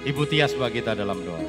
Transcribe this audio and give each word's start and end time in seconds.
Ibu 0.00 0.24
Tia 0.24 0.48
sebagai 0.48 0.80
kita 0.80 0.96
dalam 0.96 1.20
doa. 1.20 1.44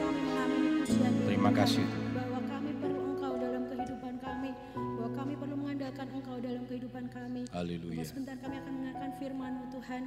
Terima 1.24 1.56
kasih. 1.56 1.88
bahwa 2.12 2.40
kami 2.44 2.72
perlu 2.84 3.00
Engkau 3.16 3.34
dalam 3.40 3.64
kehidupan 3.64 4.14
kami, 4.20 4.50
bahwa 4.76 5.10
kami 5.16 5.34
perlu 5.40 5.56
mengandalkan 5.56 6.08
Engkau 6.12 6.38
dalam 6.44 6.64
kehidupan 6.68 7.04
kami. 7.08 7.42
Haleluya. 7.48 8.04
Sebentar 8.04 8.36
kami 8.44 8.56
akan 8.60 8.72
mendengarkan 8.76 9.12
firman-Mu 9.24 9.66
Tuhan. 9.72 10.02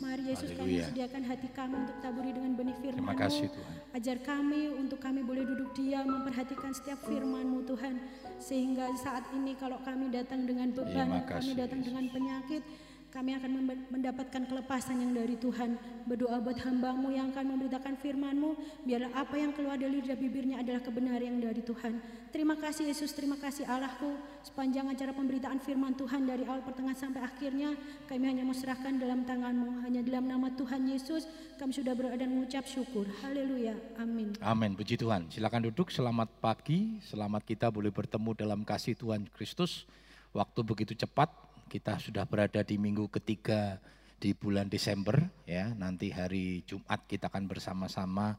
Mari 0.00 0.22
Yesus 0.32 0.50
kami 0.56 0.80
sediakan 0.80 1.22
hati 1.28 1.48
kami 1.52 1.74
untuk 1.76 1.96
taburi 2.00 2.30
dengan 2.32 2.52
benih 2.56 2.76
firman-Mu. 2.80 3.04
Terima 3.04 3.16
kasih, 3.20 3.46
Tuhan. 3.52 3.74
Ajar 3.92 4.18
kami 4.24 4.60
untuk 4.80 4.98
kami 5.04 5.20
boleh 5.20 5.44
duduk 5.44 5.68
diam 5.76 6.06
memperhatikan 6.08 6.72
setiap 6.72 7.04
firman-Mu 7.04 7.68
Tuhan. 7.68 8.00
Sehingga 8.40 8.96
saat 8.96 9.28
ini 9.36 9.52
kalau 9.60 9.76
kami 9.84 10.08
datang 10.08 10.48
dengan 10.48 10.72
beban, 10.72 11.20
kami 11.28 11.52
datang 11.52 11.84
dengan 11.84 12.08
penyakit, 12.08 12.64
kami 13.10 13.34
akan 13.34 13.50
mendapatkan 13.90 14.42
kelepasan 14.46 15.02
yang 15.02 15.12
dari 15.12 15.34
Tuhan. 15.34 15.74
Berdoa 16.06 16.38
buat 16.38 16.58
hambamu 16.62 17.10
yang 17.10 17.34
akan 17.34 17.44
memberitakan 17.54 17.98
firman-Mu, 17.98 18.54
biarlah 18.86 19.10
apa 19.18 19.34
yang 19.34 19.50
keluar 19.50 19.74
dari 19.74 19.98
lidah 19.98 20.14
bibirnya 20.14 20.62
adalah 20.62 20.78
kebenaran 20.78 21.26
yang 21.26 21.42
dari 21.42 21.62
Tuhan. 21.62 21.98
Terima 22.30 22.54
kasih 22.54 22.86
Yesus, 22.86 23.10
terima 23.10 23.34
kasih 23.34 23.66
Allahku. 23.66 24.14
Sepanjang 24.46 24.86
acara 24.86 25.10
pemberitaan 25.10 25.58
firman 25.58 25.98
Tuhan 25.98 26.22
dari 26.22 26.46
awal 26.46 26.62
pertengahan 26.62 26.94
sampai 26.94 27.26
akhirnya, 27.26 27.74
kami 28.06 28.30
hanya 28.30 28.46
serahkan 28.54 29.02
dalam 29.02 29.26
tangan-Mu. 29.26 29.82
Hanya 29.82 30.06
dalam 30.06 30.30
nama 30.30 30.46
Tuhan 30.54 30.86
Yesus, 30.86 31.26
kami 31.58 31.74
sudah 31.74 31.98
berdoa 31.98 32.14
dan 32.14 32.30
mengucap 32.30 32.62
syukur. 32.70 33.10
Haleluya, 33.26 33.74
amin. 33.98 34.38
Amin, 34.38 34.78
puji 34.78 34.94
Tuhan. 34.94 35.26
Silakan 35.34 35.66
duduk, 35.66 35.90
selamat 35.90 36.30
pagi, 36.38 37.02
selamat 37.10 37.42
kita 37.42 37.66
boleh 37.74 37.90
bertemu 37.90 38.30
dalam 38.38 38.62
kasih 38.62 38.94
Tuhan 38.94 39.26
Kristus. 39.34 39.90
Waktu 40.30 40.62
begitu 40.62 40.94
cepat, 40.94 41.26
kita 41.70 42.02
sudah 42.02 42.26
berada 42.26 42.66
di 42.66 42.74
minggu 42.74 43.06
ketiga 43.06 43.78
di 44.18 44.34
bulan 44.34 44.66
Desember 44.66 45.22
ya. 45.46 45.70
Nanti 45.70 46.10
hari 46.10 46.66
Jumat 46.66 47.06
kita 47.06 47.30
akan 47.30 47.46
bersama-sama 47.46 48.34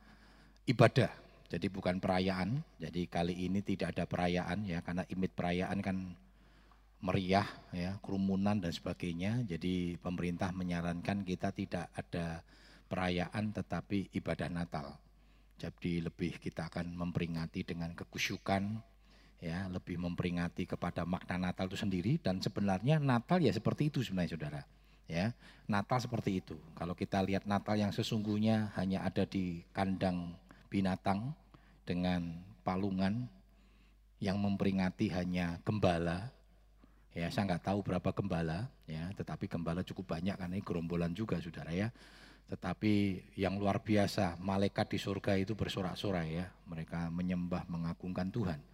ibadah. 0.67 1.09
Jadi 1.48 1.71
bukan 1.71 2.04
perayaan. 2.04 2.59
Jadi 2.76 3.07
kali 3.07 3.48
ini 3.48 3.63
tidak 3.63 3.96
ada 3.96 4.04
perayaan 4.04 4.68
ya 4.68 4.84
karena 4.84 5.07
imit 5.07 5.32
perayaan 5.32 5.79
kan 5.79 5.98
meriah 7.02 7.48
ya, 7.71 7.98
kerumunan 8.04 8.59
dan 8.59 8.76
sebagainya. 8.76 9.48
Jadi 9.48 9.96
pemerintah 9.98 10.52
menyarankan 10.52 11.24
kita 11.24 11.55
tidak 11.55 11.87
ada 11.96 12.43
perayaan 12.91 13.55
tetapi 13.55 14.12
ibadah 14.12 14.52
Natal. 14.52 14.99
Jadi 15.55 16.04
lebih 16.04 16.41
kita 16.41 16.68
akan 16.68 16.93
memperingati 16.98 17.63
dengan 17.63 17.93
kekusyukan, 17.93 18.82
ya 19.41 19.65
lebih 19.67 19.97
memperingati 19.97 20.70
kepada 20.70 21.01
makna 21.01 21.49
Natal 21.49 21.65
itu 21.65 21.75
sendiri 21.75 22.21
dan 22.21 22.37
sebenarnya 22.37 23.01
Natal 23.01 23.41
ya 23.41 23.49
seperti 23.49 23.89
itu 23.89 24.05
sebenarnya 24.05 24.37
saudara. 24.37 24.61
Ya, 25.11 25.35
Natal 25.67 25.99
seperti 25.99 26.39
itu. 26.39 26.55
Kalau 26.71 26.95
kita 26.95 27.20
lihat 27.20 27.43
Natal 27.43 27.75
yang 27.75 27.91
sesungguhnya 27.91 28.71
hanya 28.79 29.03
ada 29.03 29.27
di 29.27 29.59
kandang 29.75 30.39
binatang 30.71 31.35
dengan 31.84 32.39
palungan 32.63 33.27
yang 34.23 34.39
memperingati 34.39 35.12
hanya 35.12 35.59
gembala. 35.67 36.31
Ya, 37.12 37.27
saya 37.27 37.43
nggak 37.43 37.67
tahu 37.67 37.84
berapa 37.84 38.07
gembala, 38.15 38.71
ya, 38.87 39.12
tetapi 39.19 39.51
gembala 39.51 39.84
cukup 39.84 40.15
banyak 40.15 40.39
karena 40.39 40.55
ini 40.55 40.63
gerombolan 40.63 41.12
juga, 41.12 41.43
saudara 41.43 41.75
ya. 41.75 41.91
Tetapi 42.47 43.19
yang 43.35 43.59
luar 43.59 43.84
biasa, 43.84 44.39
malaikat 44.39 44.95
di 44.95 44.99
surga 45.01 45.35
itu 45.35 45.51
bersorak-sorai 45.51 46.39
ya, 46.39 46.47
mereka 46.71 47.12
menyembah, 47.12 47.67
mengagungkan 47.67 48.31
Tuhan. 48.31 48.71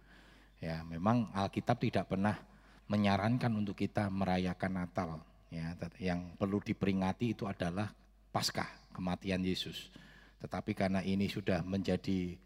Ya, 0.58 0.82
memang 0.82 1.30
Alkitab 1.30 1.78
tidak 1.78 2.10
pernah 2.10 2.34
menyarankan 2.90 3.52
untuk 3.54 3.78
kita 3.78 4.10
merayakan 4.10 4.72
Natal. 4.84 5.10
Ya, 5.48 5.72
yang 6.02 6.34
perlu 6.36 6.60
diperingati 6.60 7.32
itu 7.32 7.48
adalah 7.48 7.94
Paskah, 8.28 8.68
kematian 8.92 9.40
Yesus. 9.40 9.88
Tetapi 10.38 10.76
karena 10.76 11.00
ini 11.02 11.26
sudah 11.26 11.64
menjadi 11.64 12.36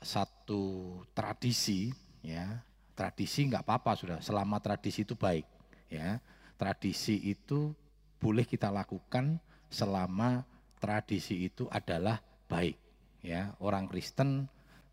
satu 0.00 0.96
tradisi, 1.12 1.92
ya 2.24 2.60
tradisi 2.96 3.48
nggak 3.48 3.64
apa-apa 3.64 3.92
sudah, 3.96 4.18
selama 4.20 4.60
tradisi 4.60 5.04
itu 5.04 5.16
baik, 5.16 5.44
ya 5.88 6.20
tradisi 6.56 7.16
itu 7.20 7.72
boleh 8.20 8.44
kita 8.44 8.68
lakukan 8.68 9.40
selama 9.72 10.44
tradisi 10.76 11.48
itu 11.48 11.68
adalah 11.72 12.20
baik, 12.48 12.76
ya 13.24 13.56
orang 13.60 13.88
Kristen 13.88 14.48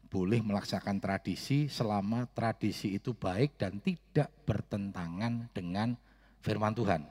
boleh 0.08 0.40
melaksanakan 0.40 1.04
tradisi 1.04 1.68
selama 1.68 2.26
tradisi 2.32 2.96
itu 2.96 3.12
baik 3.12 3.60
dan 3.60 3.84
tidak 3.84 4.32
bertentangan 4.48 5.52
dengan 5.52 6.00
firman 6.40 6.72
Tuhan. 6.72 7.04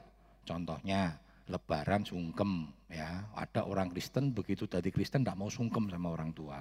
Contohnya 0.43 1.21
lebaran 1.47 2.03
sungkem 2.03 2.67
ya. 2.91 3.29
Ada 3.37 3.63
orang 3.63 3.93
Kristen 3.93 4.35
begitu 4.35 4.67
jadi 4.67 4.89
Kristen 4.91 5.23
tidak 5.23 5.39
mau 5.39 5.47
sungkem 5.47 5.87
sama 5.87 6.11
orang 6.11 6.33
tua. 6.35 6.59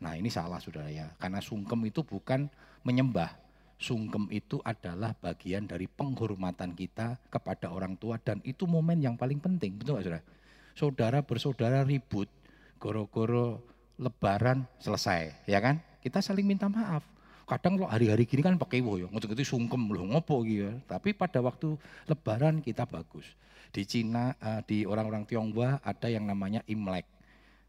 Nah, 0.00 0.16
ini 0.16 0.32
salah 0.32 0.56
Saudara 0.62 0.88
ya. 0.88 1.12
Karena 1.20 1.44
sungkem 1.44 1.80
itu 1.84 2.00
bukan 2.00 2.48
menyembah. 2.86 3.36
Sungkem 3.80 4.28
itu 4.28 4.60
adalah 4.60 5.16
bagian 5.16 5.64
dari 5.64 5.88
penghormatan 5.88 6.76
kita 6.76 7.16
kepada 7.32 7.72
orang 7.72 7.96
tua 7.96 8.20
dan 8.20 8.44
itu 8.44 8.68
momen 8.68 9.00
yang 9.00 9.16
paling 9.16 9.40
penting. 9.40 9.80
Betul 9.80 9.96
nggak 9.96 10.04
Saudara? 10.04 10.22
Saudara 10.76 11.18
bersaudara 11.24 11.80
ribut 11.84 12.28
goro-goro 12.80 13.60
lebaran 14.00 14.64
selesai, 14.80 15.44
ya 15.44 15.60
kan? 15.60 15.76
Kita 16.00 16.24
saling 16.24 16.48
minta 16.48 16.64
maaf. 16.72 17.04
Kadang 17.44 17.76
kalau 17.76 17.90
hari-hari 17.92 18.24
gini 18.24 18.40
kan 18.40 18.56
pakai 18.56 18.80
wo 18.80 18.96
ya, 18.96 19.10
ngerti 19.12 19.44
sungkem 19.44 19.92
loh 19.92 20.08
ngopo 20.08 20.40
gitu. 20.48 20.70
ya. 20.70 20.72
Tapi 20.88 21.12
pada 21.12 21.44
waktu 21.44 21.76
lebaran 22.08 22.64
kita 22.64 22.88
bagus. 22.88 23.28
Di 23.70 23.84
Cina, 23.84 24.32
eh, 24.40 24.62
di 24.64 24.78
orang-orang 24.88 25.28
Tionghoa 25.28 25.84
ada 25.84 26.08
yang 26.08 26.24
namanya 26.24 26.64
Imlek. 26.64 27.04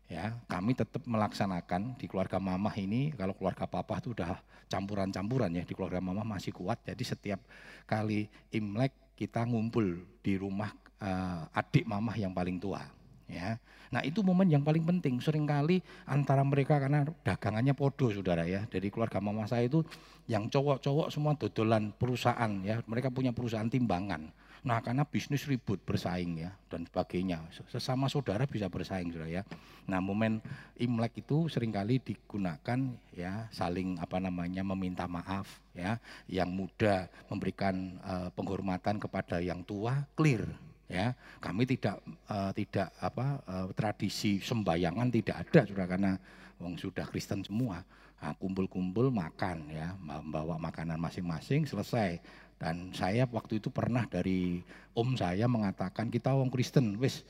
Ya, 0.08 0.36
kami 0.48 0.76
tetap 0.76 1.08
melaksanakan 1.08 1.96
di 1.96 2.04
keluarga 2.08 2.36
mamah 2.36 2.76
ini, 2.76 3.16
kalau 3.16 3.32
keluarga 3.32 3.64
papa 3.64 4.04
itu 4.04 4.12
udah 4.12 4.44
campuran-campuran 4.68 5.56
ya, 5.56 5.64
di 5.64 5.72
keluarga 5.72 6.04
mamah 6.04 6.28
masih 6.28 6.52
kuat. 6.52 6.84
Jadi 6.84 7.04
setiap 7.04 7.40
kali 7.88 8.28
Imlek 8.52 9.16
kita 9.16 9.44
ngumpul 9.44 10.04
di 10.24 10.38
rumah 10.40 10.72
eh, 11.02 11.60
adik 11.60 11.84
mamah 11.90 12.16
yang 12.16 12.32
paling 12.32 12.62
tua. 12.62 13.01
Ya, 13.32 13.56
nah 13.96 14.04
itu 14.04 14.20
momen 14.20 14.52
yang 14.52 14.60
paling 14.60 14.84
penting. 14.84 15.24
Seringkali 15.24 15.80
antara 16.04 16.44
mereka 16.44 16.84
karena 16.84 17.08
dagangannya 17.24 17.72
podo, 17.72 18.12
saudara 18.12 18.44
ya. 18.44 18.68
Dari 18.68 18.92
keluarga 18.92 19.24
mama 19.24 19.48
saya 19.48 19.72
itu 19.72 19.88
yang 20.28 20.52
cowok-cowok 20.52 21.08
semua 21.08 21.40
dodolan 21.40 21.96
perusahaan 21.96 22.52
ya. 22.62 22.84
Mereka 22.84 23.08
punya 23.08 23.32
perusahaan 23.32 23.72
timbangan. 23.72 24.28
Nah 24.62 24.78
karena 24.78 25.02
bisnis 25.02 25.50
ribut 25.50 25.82
bersaing 25.82 26.38
ya 26.38 26.54
dan 26.70 26.86
sebagainya. 26.86 27.42
Sesama 27.66 28.06
saudara 28.06 28.46
bisa 28.46 28.70
bersaing 28.70 29.10
saudara 29.10 29.42
ya. 29.42 29.44
Nah 29.90 29.98
momen 29.98 30.38
Imlek 30.78 31.26
itu 31.26 31.50
sering 31.50 31.74
kali 31.74 31.98
digunakan 31.98 32.80
ya 33.10 33.50
saling 33.50 33.98
apa 33.98 34.22
namanya 34.22 34.62
meminta 34.62 35.10
maaf 35.10 35.50
ya. 35.74 35.98
Yang 36.30 36.50
muda 36.54 36.96
memberikan 37.26 37.98
eh, 38.06 38.30
penghormatan 38.38 39.02
kepada 39.02 39.42
yang 39.42 39.66
tua 39.66 40.06
clear 40.14 40.46
ya. 40.92 41.16
Kami 41.40 41.64
tidak 41.64 42.04
eh, 42.28 42.52
tidak 42.60 42.92
apa 43.00 43.40
eh, 43.48 43.68
tradisi 43.72 44.44
sembayangan 44.44 45.08
tidak 45.08 45.36
ada 45.48 45.62
sudah 45.64 45.86
karena 45.88 46.12
wong 46.60 46.76
sudah 46.76 47.08
Kristen 47.08 47.42
semua. 47.42 47.82
Nah, 48.22 48.38
kumpul-kumpul 48.38 49.10
makan 49.10 49.72
ya. 49.72 49.98
Membawa 49.98 50.62
makanan 50.62 51.02
masing-masing 51.02 51.66
selesai. 51.66 52.22
Dan 52.62 52.94
saya 52.94 53.26
waktu 53.26 53.58
itu 53.58 53.74
pernah 53.74 54.06
dari 54.06 54.62
om 54.94 55.18
saya 55.18 55.50
mengatakan 55.50 56.14
kita 56.14 56.30
wong 56.38 56.54
Kristen. 56.54 57.02
Wis 57.02 57.26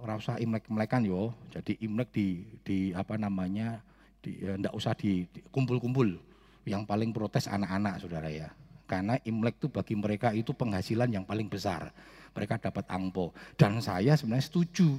ora 0.00 0.16
usah 0.16 0.40
imlek-imlekan 0.40 1.04
yo. 1.04 1.36
Jadi 1.52 1.76
imlek 1.84 2.08
di 2.16 2.40
di 2.64 2.78
apa 2.96 3.20
namanya 3.20 3.84
di 4.24 4.40
ya, 4.40 4.56
usah 4.72 4.96
di- 4.96 5.28
kumpul-kumpul. 5.52 6.16
Yang 6.64 6.88
paling 6.88 7.12
protes 7.12 7.44
anak-anak 7.44 8.00
saudara 8.00 8.32
ya. 8.32 8.48
Karena 8.88 9.20
imlek 9.28 9.60
itu 9.60 9.68
bagi 9.68 9.92
mereka 9.92 10.32
itu 10.32 10.56
penghasilan 10.56 11.12
yang 11.12 11.28
paling 11.28 11.52
besar 11.52 11.92
mereka 12.34 12.58
dapat 12.58 12.84
angpo. 12.90 13.30
Dan 13.54 13.78
saya 13.80 14.18
sebenarnya 14.18 14.44
setuju 14.44 14.98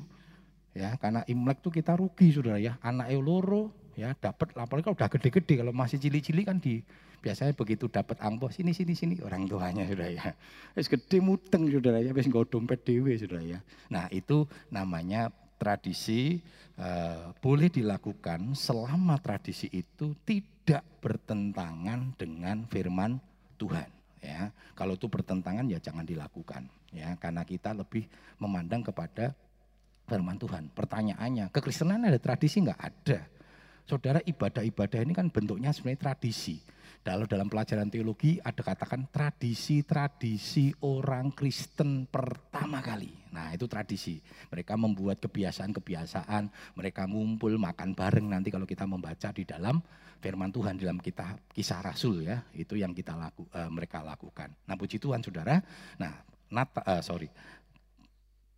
ya. 0.71 0.95
Karena 0.97 1.21
imlek 1.27 1.59
tuh 1.61 1.75
kita 1.75 1.93
rugi 1.99 2.31
saudara 2.31 2.57
ya. 2.57 2.79
Anak 2.81 3.11
loro 3.19 3.69
ya 3.95 4.15
dapat 4.15 4.51
apalagi 4.55 4.91
kalau 4.91 4.97
udah 4.99 5.09
gede-gede 5.11 5.63
kalau 5.63 5.71
masih 5.71 5.95
cili-cili 5.99 6.43
kan 6.43 6.59
di 6.59 6.83
biasanya 7.23 7.55
begitu 7.55 7.87
dapat 7.87 8.19
angpo 8.21 8.51
sini 8.51 8.71
sini 8.71 8.93
sini. 8.95 9.15
Orang 9.19 9.47
tuanya 9.51 9.83
sudah 9.87 10.09
ya. 10.09 10.31
Wis 10.77 10.87
gede 10.87 11.17
muteng 11.19 11.67
saudara 11.67 11.99
ya. 11.99 12.15
Wis 12.15 12.27
dompet 12.27 12.85
dewe 12.87 13.15
saudara 13.19 13.43
ya. 13.43 13.59
Nah 13.91 14.07
itu 14.11 14.47
namanya 14.71 15.31
tradisi 15.55 16.43
eh, 16.77 17.25
boleh 17.39 17.71
dilakukan 17.71 18.53
selama 18.53 19.17
tradisi 19.23 19.71
itu 19.71 20.13
tidak 20.27 20.83
bertentangan 20.99 22.13
dengan 22.19 22.67
firman 22.67 23.17
Tuhan 23.55 23.89
ya. 24.19 24.51
Kalau 24.75 24.99
itu 24.99 25.07
bertentangan 25.07 25.65
ya 25.65 25.79
jangan 25.79 26.03
dilakukan 26.03 26.67
ya 26.95 27.13
karena 27.19 27.43
kita 27.43 27.75
lebih 27.75 28.07
memandang 28.39 28.81
kepada 28.81 29.35
firman 30.07 30.37
Tuhan. 30.37 30.71
Pertanyaannya, 30.71 31.49
kekristenan 31.51 32.07
ada 32.07 32.21
tradisi 32.21 32.61
nggak 32.61 32.81
ada? 32.81 33.19
Saudara 33.85 34.17
ibadah-ibadah 34.17 34.99
ini 35.05 35.13
kan 35.13 35.29
bentuknya 35.29 35.69
sebenarnya 35.69 36.09
tradisi. 36.09 36.57
Kalau 37.05 37.29
dalam 37.29 37.45
pelajaran 37.45 37.85
teologi 37.85 38.41
ada 38.41 38.65
katakan 38.65 39.05
tradisi-tradisi 39.13 40.73
orang 40.81 41.29
Kristen 41.37 42.09
pertama 42.09 42.81
kali. 42.81 43.13
Nah 43.29 43.53
itu 43.53 43.69
tradisi. 43.69 44.17
Mereka 44.49 44.73
membuat 44.73 45.21
kebiasaan-kebiasaan, 45.21 46.73
mereka 46.73 47.05
ngumpul 47.05 47.61
makan 47.61 47.93
bareng 47.93 48.25
nanti 48.25 48.49
kalau 48.49 48.65
kita 48.65 48.89
membaca 48.89 49.29
di 49.29 49.45
dalam 49.45 49.77
firman 50.17 50.49
Tuhan 50.49 50.81
dalam 50.81 50.97
kita 50.97 51.37
kisah 51.53 51.85
Rasul 51.85 52.25
ya. 52.25 52.41
Itu 52.57 52.73
yang 52.73 52.89
kita 52.89 53.13
laku, 53.13 53.45
uh, 53.53 53.69
mereka 53.69 54.01
lakukan. 54.01 54.49
Nah 54.65 54.73
puji 54.73 54.97
Tuhan 54.97 55.21
saudara. 55.21 55.61
Nah 56.01 56.25
Nata, 56.55 56.79
uh, 56.87 57.03
sorry. 57.03 57.27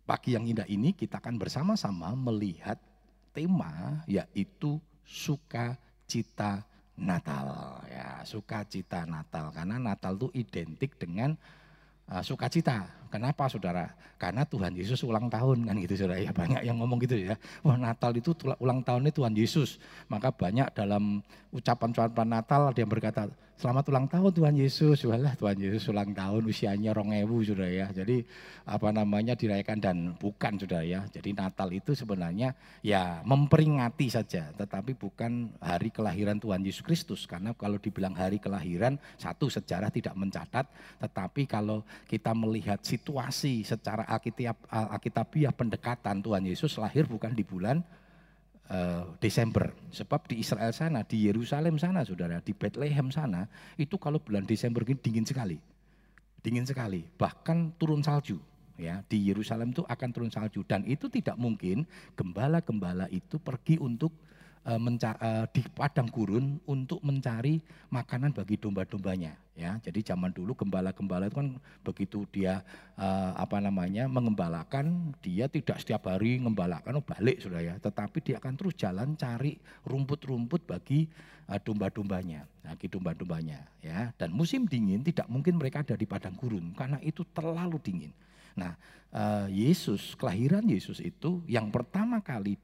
Pagi 0.06 0.38
yang 0.38 0.46
indah 0.46 0.64
ini 0.70 0.94
kita 0.94 1.18
akan 1.18 1.34
bersama-sama 1.36 2.14
melihat 2.14 2.78
tema 3.34 4.06
yaitu 4.06 4.78
sukacita 5.02 6.62
Natal. 6.94 7.82
Ya 7.90 8.22
sukacita 8.22 9.02
Natal. 9.02 9.50
Karena 9.50 9.82
Natal 9.82 10.14
itu 10.14 10.28
identik 10.38 10.94
dengan 10.94 11.34
uh, 12.06 12.22
sukacita 12.22 12.86
kenapa 13.08 13.48
saudara 13.50 13.92
karena 14.16 14.44
Tuhan 14.44 14.72
Yesus 14.76 15.02
ulang 15.04 15.26
tahun 15.32 15.66
kan 15.66 15.76
gitu 15.82 16.04
saudara 16.04 16.20
ya 16.20 16.30
banyak 16.30 16.62
yang 16.62 16.76
ngomong 16.78 17.02
gitu 17.02 17.16
ya 17.16 17.34
wah 17.66 17.76
Natal 17.76 18.14
itu 18.14 18.32
ulang 18.60 18.84
tahunnya 18.84 19.12
Tuhan 19.12 19.34
Yesus 19.34 19.82
maka 20.06 20.30
banyak 20.30 20.70
dalam 20.76 21.24
ucapan-ucapan 21.50 22.28
Natal 22.28 22.70
ada 22.70 22.78
yang 22.78 22.92
berkata 22.92 23.28
Selamat 23.58 23.90
ulang 23.90 24.06
tahun 24.06 24.30
Tuhan 24.30 24.54
Yesus. 24.54 25.02
Walah 25.02 25.34
Tuhan 25.34 25.58
Yesus 25.58 25.90
ulang 25.90 26.14
tahun 26.14 26.46
usianya 26.46 26.94
rongewu 26.94 27.42
sudah 27.42 27.66
ya. 27.66 27.90
Jadi 27.90 28.22
apa 28.62 28.94
namanya 28.94 29.34
dirayakan 29.34 29.78
dan 29.82 29.96
bukan 30.14 30.62
sudah 30.62 30.86
ya. 30.86 31.02
Jadi 31.10 31.34
Natal 31.34 31.66
itu 31.74 31.90
sebenarnya 31.90 32.54
ya 32.86 33.18
memperingati 33.26 34.14
saja. 34.14 34.54
Tetapi 34.54 34.94
bukan 34.94 35.58
hari 35.58 35.90
kelahiran 35.90 36.38
Tuhan 36.38 36.62
Yesus 36.62 36.86
Kristus. 36.86 37.26
Karena 37.26 37.50
kalau 37.50 37.82
dibilang 37.82 38.14
hari 38.14 38.38
kelahiran 38.38 38.94
satu 39.18 39.50
sejarah 39.50 39.90
tidak 39.90 40.14
mencatat. 40.14 40.70
Tetapi 41.02 41.50
kalau 41.50 41.82
kita 42.06 42.30
melihat 42.38 42.78
situasi 42.98 43.62
secara 43.62 44.02
Alkitabiah 44.66 45.54
pendekatan 45.54 46.18
Tuhan 46.18 46.42
Yesus 46.42 46.74
lahir 46.82 47.06
bukan 47.06 47.30
di 47.30 47.46
bulan 47.46 47.78
uh, 48.66 49.14
Desember. 49.22 49.70
Sebab 49.94 50.26
di 50.26 50.42
Israel 50.42 50.74
sana, 50.74 51.06
di 51.06 51.30
Yerusalem 51.30 51.78
sana 51.78 52.02
saudara, 52.02 52.42
di 52.42 52.50
Bethlehem 52.50 53.14
sana, 53.14 53.46
itu 53.78 53.94
kalau 54.02 54.18
bulan 54.18 54.42
Desember 54.42 54.82
ini 54.82 54.98
dingin 54.98 55.22
sekali. 55.22 55.62
Dingin 56.42 56.66
sekali, 56.66 57.06
bahkan 57.14 57.70
turun 57.78 58.02
salju. 58.02 58.42
Ya, 58.78 59.02
di 59.10 59.18
Yerusalem 59.26 59.74
itu 59.74 59.82
akan 59.82 60.08
turun 60.14 60.30
salju 60.30 60.62
dan 60.62 60.86
itu 60.86 61.10
tidak 61.10 61.34
mungkin 61.34 61.82
gembala-gembala 62.14 63.10
itu 63.10 63.42
pergi 63.42 63.74
untuk 63.74 64.14
di 65.48 65.64
padang 65.72 66.12
gurun 66.12 66.60
untuk 66.68 67.00
mencari 67.00 67.56
makanan 67.88 68.36
bagi 68.36 68.60
domba-dombanya 68.60 69.32
ya. 69.58 69.80
Jadi 69.82 70.06
zaman 70.06 70.30
dulu 70.30 70.54
gembala-gembala 70.54 71.26
itu 71.26 71.36
kan 71.40 71.48
begitu 71.82 72.28
dia 72.30 72.62
uh, 73.00 73.32
apa 73.34 73.58
namanya 73.58 74.06
mengembalakan 74.06 75.16
dia 75.24 75.50
tidak 75.50 75.82
setiap 75.82 76.06
hari 76.06 76.38
mengembalakan 76.38 77.00
oh 77.00 77.04
balik 77.04 77.42
sudah 77.42 77.64
ya. 77.64 77.74
Tetapi 77.82 78.20
dia 78.22 78.36
akan 78.38 78.54
terus 78.54 78.78
jalan 78.78 79.18
cari 79.18 79.58
rumput-rumput 79.88 80.68
bagi 80.68 81.10
uh, 81.50 81.58
domba-dombanya 81.58 82.44
bagi 82.62 82.86
domba-dombanya 82.86 83.58
ya. 83.82 84.14
Dan 84.14 84.36
musim 84.36 84.68
dingin 84.68 85.02
tidak 85.02 85.26
mungkin 85.26 85.58
mereka 85.58 85.80
ada 85.80 85.96
di 85.98 86.06
padang 86.06 86.38
gurun 86.38 86.76
karena 86.76 87.02
itu 87.02 87.26
terlalu 87.34 87.80
dingin. 87.82 88.12
Nah 88.54 88.76
Yesus 89.48 90.12
kelahiran 90.20 90.68
Yesus 90.68 91.00
itu 91.00 91.40
yang 91.48 91.72
pertama 91.72 92.20
kali 92.20 92.60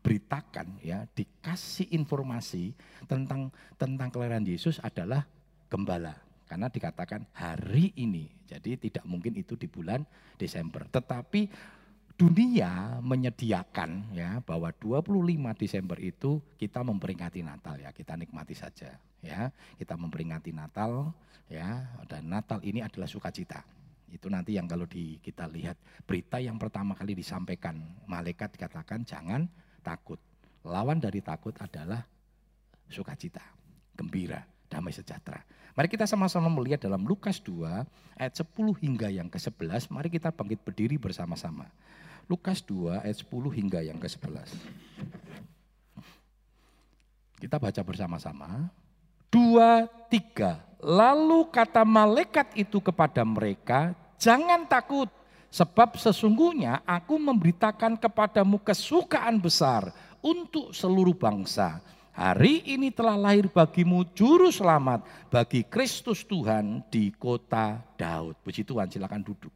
diberitakan 0.00 0.80
ya 0.80 1.04
dikasih 1.12 1.92
informasi 1.92 2.72
tentang 3.04 3.52
tentang 3.76 4.08
kelahiran 4.08 4.40
Yesus 4.48 4.80
adalah 4.80 5.28
gembala. 5.68 6.16
Karena 6.48 6.66
dikatakan 6.66 7.28
hari 7.36 7.92
ini, 8.00 8.26
jadi 8.48 8.74
tidak 8.80 9.04
mungkin 9.06 9.36
itu 9.38 9.54
di 9.54 9.68
bulan 9.70 10.02
Desember. 10.34 10.88
Tetapi 10.88 11.46
dunia 12.16 12.98
menyediakan 13.04 14.16
ya 14.16 14.40
bahwa 14.42 14.72
25 14.74 15.06
Desember 15.54 16.00
itu 16.02 16.42
kita 16.58 16.82
memperingati 16.82 17.44
Natal 17.44 17.78
ya, 17.78 17.92
kita 17.92 18.16
nikmati 18.16 18.56
saja 18.56 18.96
ya. 19.20 19.52
Kita 19.76 19.94
memperingati 20.00 20.50
Natal 20.50 21.12
ya 21.46 21.86
dan 22.08 22.26
Natal 22.26 22.58
ini 22.64 22.82
adalah 22.82 23.06
sukacita. 23.06 23.62
Itu 24.10 24.26
nanti 24.26 24.58
yang 24.58 24.66
kalau 24.66 24.90
di, 24.90 25.22
kita 25.22 25.46
lihat 25.46 25.78
berita 26.02 26.42
yang 26.42 26.58
pertama 26.58 26.98
kali 26.98 27.14
disampaikan 27.14 27.78
malaikat 28.10 28.58
dikatakan 28.58 29.06
jangan 29.06 29.46
takut. 29.80 30.20
Lawan 30.62 31.00
dari 31.00 31.24
takut 31.24 31.56
adalah 31.56 32.04
sukacita, 32.86 33.40
gembira, 33.96 34.44
damai 34.68 34.92
sejahtera. 34.92 35.40
Mari 35.74 35.88
kita 35.88 36.04
sama-sama 36.04 36.52
melihat 36.52 36.84
dalam 36.84 37.06
Lukas 37.08 37.40
2 37.40 38.20
ayat 38.20 38.34
10 38.36 38.52
hingga 38.84 39.08
yang 39.08 39.32
ke-11. 39.32 39.88
Mari 39.88 40.08
kita 40.12 40.28
bangkit 40.28 40.60
berdiri 40.60 41.00
bersama-sama. 41.00 41.66
Lukas 42.28 42.62
2 42.62 43.00
ayat 43.00 43.16
10 43.24 43.56
hingga 43.56 43.80
yang 43.80 43.98
ke-11. 43.98 44.50
Kita 47.40 47.56
baca 47.56 47.80
bersama-sama. 47.80 48.68
Dua, 49.32 49.88
tiga. 50.12 50.60
Lalu 50.82 51.48
kata 51.48 51.86
malaikat 51.86 52.52
itu 52.58 52.82
kepada 52.82 53.24
mereka, 53.24 53.96
jangan 54.20 54.68
takut. 54.68 55.08
Sebab 55.50 55.98
sesungguhnya 55.98 56.86
aku 56.86 57.18
memberitakan 57.18 57.98
kepadamu 57.98 58.62
kesukaan 58.62 59.42
besar 59.42 59.90
untuk 60.22 60.70
seluruh 60.70 61.14
bangsa 61.18 61.82
Hari 62.20 62.68
ini 62.68 62.92
telah 62.92 63.16
lahir 63.16 63.48
bagimu 63.48 64.04
juru 64.12 64.52
selamat 64.52 65.30
bagi 65.32 65.64
Kristus 65.64 66.20
Tuhan 66.28 66.84
di 66.92 67.14
kota 67.16 67.80
Daud. 67.96 68.36
Puji 68.44 68.60
Tuhan, 68.60 68.92
silakan 68.92 69.24
duduk. 69.24 69.48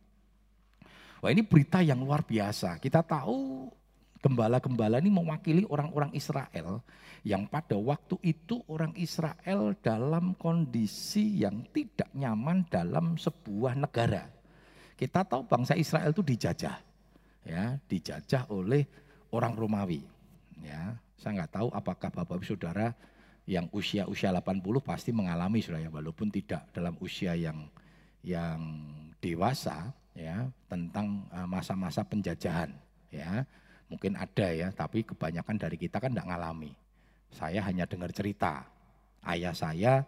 Wah 1.20 1.28
ini 1.28 1.44
berita 1.44 1.84
yang 1.84 2.00
luar 2.00 2.24
biasa. 2.24 2.80
Kita 2.80 3.04
tahu 3.04 3.68
gembala-gembala 4.16 4.96
ini 4.96 5.12
mewakili 5.12 5.68
orang-orang 5.68 6.16
Israel 6.16 6.80
yang 7.20 7.44
pada 7.52 7.76
waktu 7.76 8.16
itu 8.24 8.64
orang 8.64 8.96
Israel 8.96 9.76
dalam 9.84 10.32
kondisi 10.32 11.44
yang 11.44 11.68
tidak 11.68 12.08
nyaman 12.16 12.64
dalam 12.72 13.20
sebuah 13.20 13.76
negara. 13.76 14.30
Kita 14.94 15.26
tahu 15.26 15.42
bangsa 15.42 15.74
Israel 15.74 16.14
itu 16.14 16.22
dijajah, 16.22 16.78
ya, 17.42 17.76
dijajah 17.90 18.46
oleh 18.54 18.86
orang 19.34 19.58
Romawi, 19.58 20.06
ya. 20.62 20.94
Saya 21.18 21.42
nggak 21.42 21.52
tahu 21.56 21.68
apakah 21.74 22.10
Bapak 22.14 22.38
Ibu 22.38 22.46
Saudara 22.54 22.94
yang 23.44 23.68
usia-usia 23.74 24.32
80 24.32 24.60
pasti 24.80 25.12
mengalami 25.12 25.60
sudah 25.60 25.80
ya 25.80 25.92
walaupun 25.92 26.32
tidak 26.32 26.64
dalam 26.72 26.96
usia 27.00 27.36
yang 27.36 27.68
yang 28.24 28.60
dewasa 29.20 29.92
ya 30.16 30.48
tentang 30.68 31.28
eh, 31.28 31.48
masa-masa 31.48 32.04
penjajahan 32.04 32.72
ya. 33.12 33.44
Mungkin 33.88 34.16
ada 34.16 34.48
ya 34.48 34.72
tapi 34.72 35.04
kebanyakan 35.04 35.60
dari 35.60 35.76
kita 35.76 36.00
kan 36.00 36.12
tidak 36.12 36.28
ngalami. 36.28 36.72
Saya 37.34 37.60
hanya 37.66 37.84
dengar 37.84 38.10
cerita. 38.16 38.64
Ayah 39.24 39.56
saya 39.56 40.04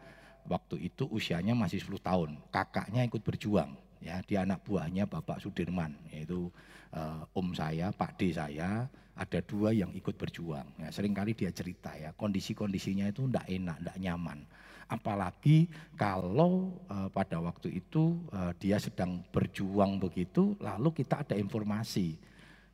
waktu 0.49 0.88
itu 0.93 1.09
usianya 1.09 1.52
masih 1.57 1.81
10 1.81 2.00
tahun 2.00 2.31
kakaknya 2.52 3.02
ikut 3.09 3.21
berjuang 3.25 3.86
ya 4.00 4.21
dia 4.25 4.45
anak 4.45 4.62
buahnya 4.65 5.09
Bapak 5.09 5.41
Sudirman 5.41 5.97
yaitu 6.12 6.49
uh, 6.93 7.25
om 7.37 7.53
saya 7.57 7.91
Pak 7.93 8.21
D 8.21 8.33
saya 8.33 8.88
ada 9.17 9.41
dua 9.41 9.73
yang 9.73 9.91
ikut 9.97 10.12
berjuang. 10.15 10.69
Ya, 10.76 10.93
sering 10.93 11.17
kali 11.17 11.33
dia 11.33 11.49
cerita 11.49 11.97
ya, 11.97 12.12
kondisi-kondisinya 12.12 13.09
itu 13.09 13.25
tidak 13.26 13.49
enak, 13.49 13.76
tidak 13.81 13.97
nyaman. 13.97 14.38
Apalagi 14.87 15.67
kalau 15.97 16.76
uh, 16.87 17.09
pada 17.11 17.41
waktu 17.41 17.81
itu 17.81 18.21
uh, 18.31 18.53
dia 18.61 18.76
sedang 18.76 19.25
berjuang 19.33 19.99
begitu, 19.99 20.55
lalu 20.61 20.93
kita 20.93 21.25
ada 21.25 21.35
informasi. 21.35 22.21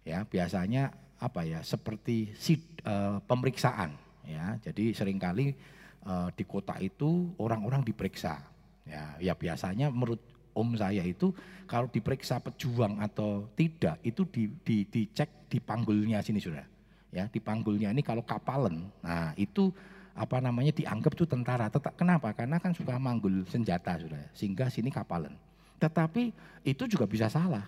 Ya, 0.03 0.27
biasanya 0.27 0.91
apa 1.23 1.47
ya, 1.47 1.63
seperti 1.63 2.35
si, 2.35 2.59
uh, 2.83 3.23
pemeriksaan. 3.23 3.95
Ya, 4.27 4.59
jadi 4.67 4.91
sering 4.99 5.23
kali 5.23 5.55
uh, 6.05 6.27
di 6.35 6.43
kota 6.43 6.75
itu 6.83 7.31
orang-orang 7.39 7.87
diperiksa. 7.87 8.43
Ya, 8.83 9.15
ya 9.23 9.39
biasanya 9.39 9.95
menurut 9.95 10.19
om 10.53 10.77
saya 10.77 11.05
itu 11.05 11.33
kalau 11.65 11.89
diperiksa 11.89 12.41
pejuang 12.41 13.01
atau 13.01 13.49
tidak 13.57 14.01
itu 14.05 14.23
di, 14.29 14.49
di, 14.61 14.85
dicek 14.87 15.49
di 15.49 15.59
panggulnya 15.61 16.21
sini 16.21 16.41
sudah 16.41 16.65
ya 17.13 17.29
di 17.29 17.41
panggulnya 17.41 17.93
ini 17.93 18.01
kalau 18.01 18.25
kapalan 18.25 18.89
nah 19.05 19.33
itu 19.37 19.73
apa 20.13 20.45
namanya 20.45 20.77
dianggap 20.77 21.17
itu 21.17 21.25
tentara. 21.25 21.73
Tetap 21.73 21.97
kenapa? 21.97 22.37
Karena 22.37 22.61
kan 22.61 22.77
suka 22.77 23.01
manggul 23.01 23.49
senjata 23.49 23.97
sudah 23.97 24.21
sehingga 24.37 24.69
sini 24.69 24.93
kapalan 24.93 25.33
tetapi 25.83 26.31
itu 26.63 26.87
juga 26.87 27.11
bisa 27.11 27.27
salah. 27.27 27.67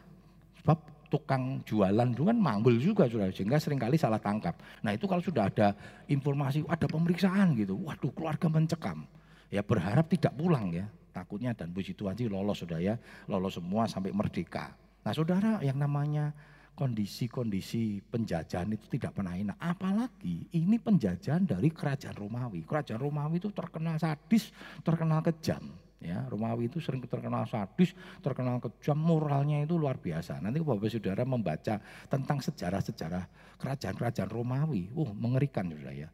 Sebab 0.63 0.79
tukang 1.11 1.59
jualan 1.67 2.15
itu 2.15 2.23
kan 2.23 2.39
manggul 2.39 2.79
juga 2.79 3.11
sudah 3.11 3.27
sehingga 3.35 3.59
sering 3.59 3.83
kali 3.83 3.99
salah 3.99 4.23
tangkap. 4.23 4.55
Nah 4.87 4.95
itu 4.95 5.11
kalau 5.11 5.19
sudah 5.19 5.51
ada 5.51 5.75
informasi 6.07 6.63
ada 6.71 6.87
pemeriksaan 6.87 7.59
gitu 7.59 7.75
waduh 7.83 8.15
keluarga 8.15 8.47
mencekam. 8.47 9.03
Ya 9.51 9.67
berharap 9.67 10.07
tidak 10.07 10.31
pulang 10.39 10.71
ya 10.71 10.87
takutnya 11.15 11.55
dan 11.55 11.71
puji 11.71 11.95
Tuhan 11.95 12.19
sih 12.19 12.27
lolos 12.27 12.67
sudah 12.67 12.83
ya, 12.83 12.99
lolos 13.31 13.55
semua 13.55 13.87
sampai 13.87 14.11
merdeka. 14.11 14.75
Nah 15.07 15.15
saudara 15.15 15.63
yang 15.63 15.79
namanya 15.79 16.35
kondisi-kondisi 16.75 18.03
penjajahan 18.11 18.67
itu 18.75 18.99
tidak 18.99 19.15
pernah 19.15 19.39
enak. 19.39 19.57
Apalagi 19.63 20.51
ini 20.59 20.77
penjajahan 20.83 21.47
dari 21.47 21.71
kerajaan 21.71 22.19
Romawi. 22.19 22.67
Kerajaan 22.67 22.99
Romawi 22.99 23.39
itu 23.39 23.55
terkenal 23.55 23.97
sadis, 24.03 24.51
terkenal 24.83 25.23
kejam. 25.23 25.71
Ya, 26.05 26.21
Romawi 26.29 26.69
itu 26.69 26.85
sering 26.85 27.01
terkenal 27.09 27.49
sadis, 27.49 27.97
terkenal 28.21 28.61
kejam, 28.61 28.99
moralnya 28.99 29.65
itu 29.65 29.81
luar 29.81 29.97
biasa. 29.97 30.37
Nanti 30.37 30.61
Bapak 30.61 30.93
Saudara 30.93 31.25
membaca 31.25 31.81
tentang 32.13 32.45
sejarah-sejarah 32.45 33.25
kerajaan-kerajaan 33.57 34.29
Romawi, 34.29 34.93
uh 34.93 35.11
mengerikan 35.17 35.65
Saudara 35.65 35.95
ya. 35.97 36.13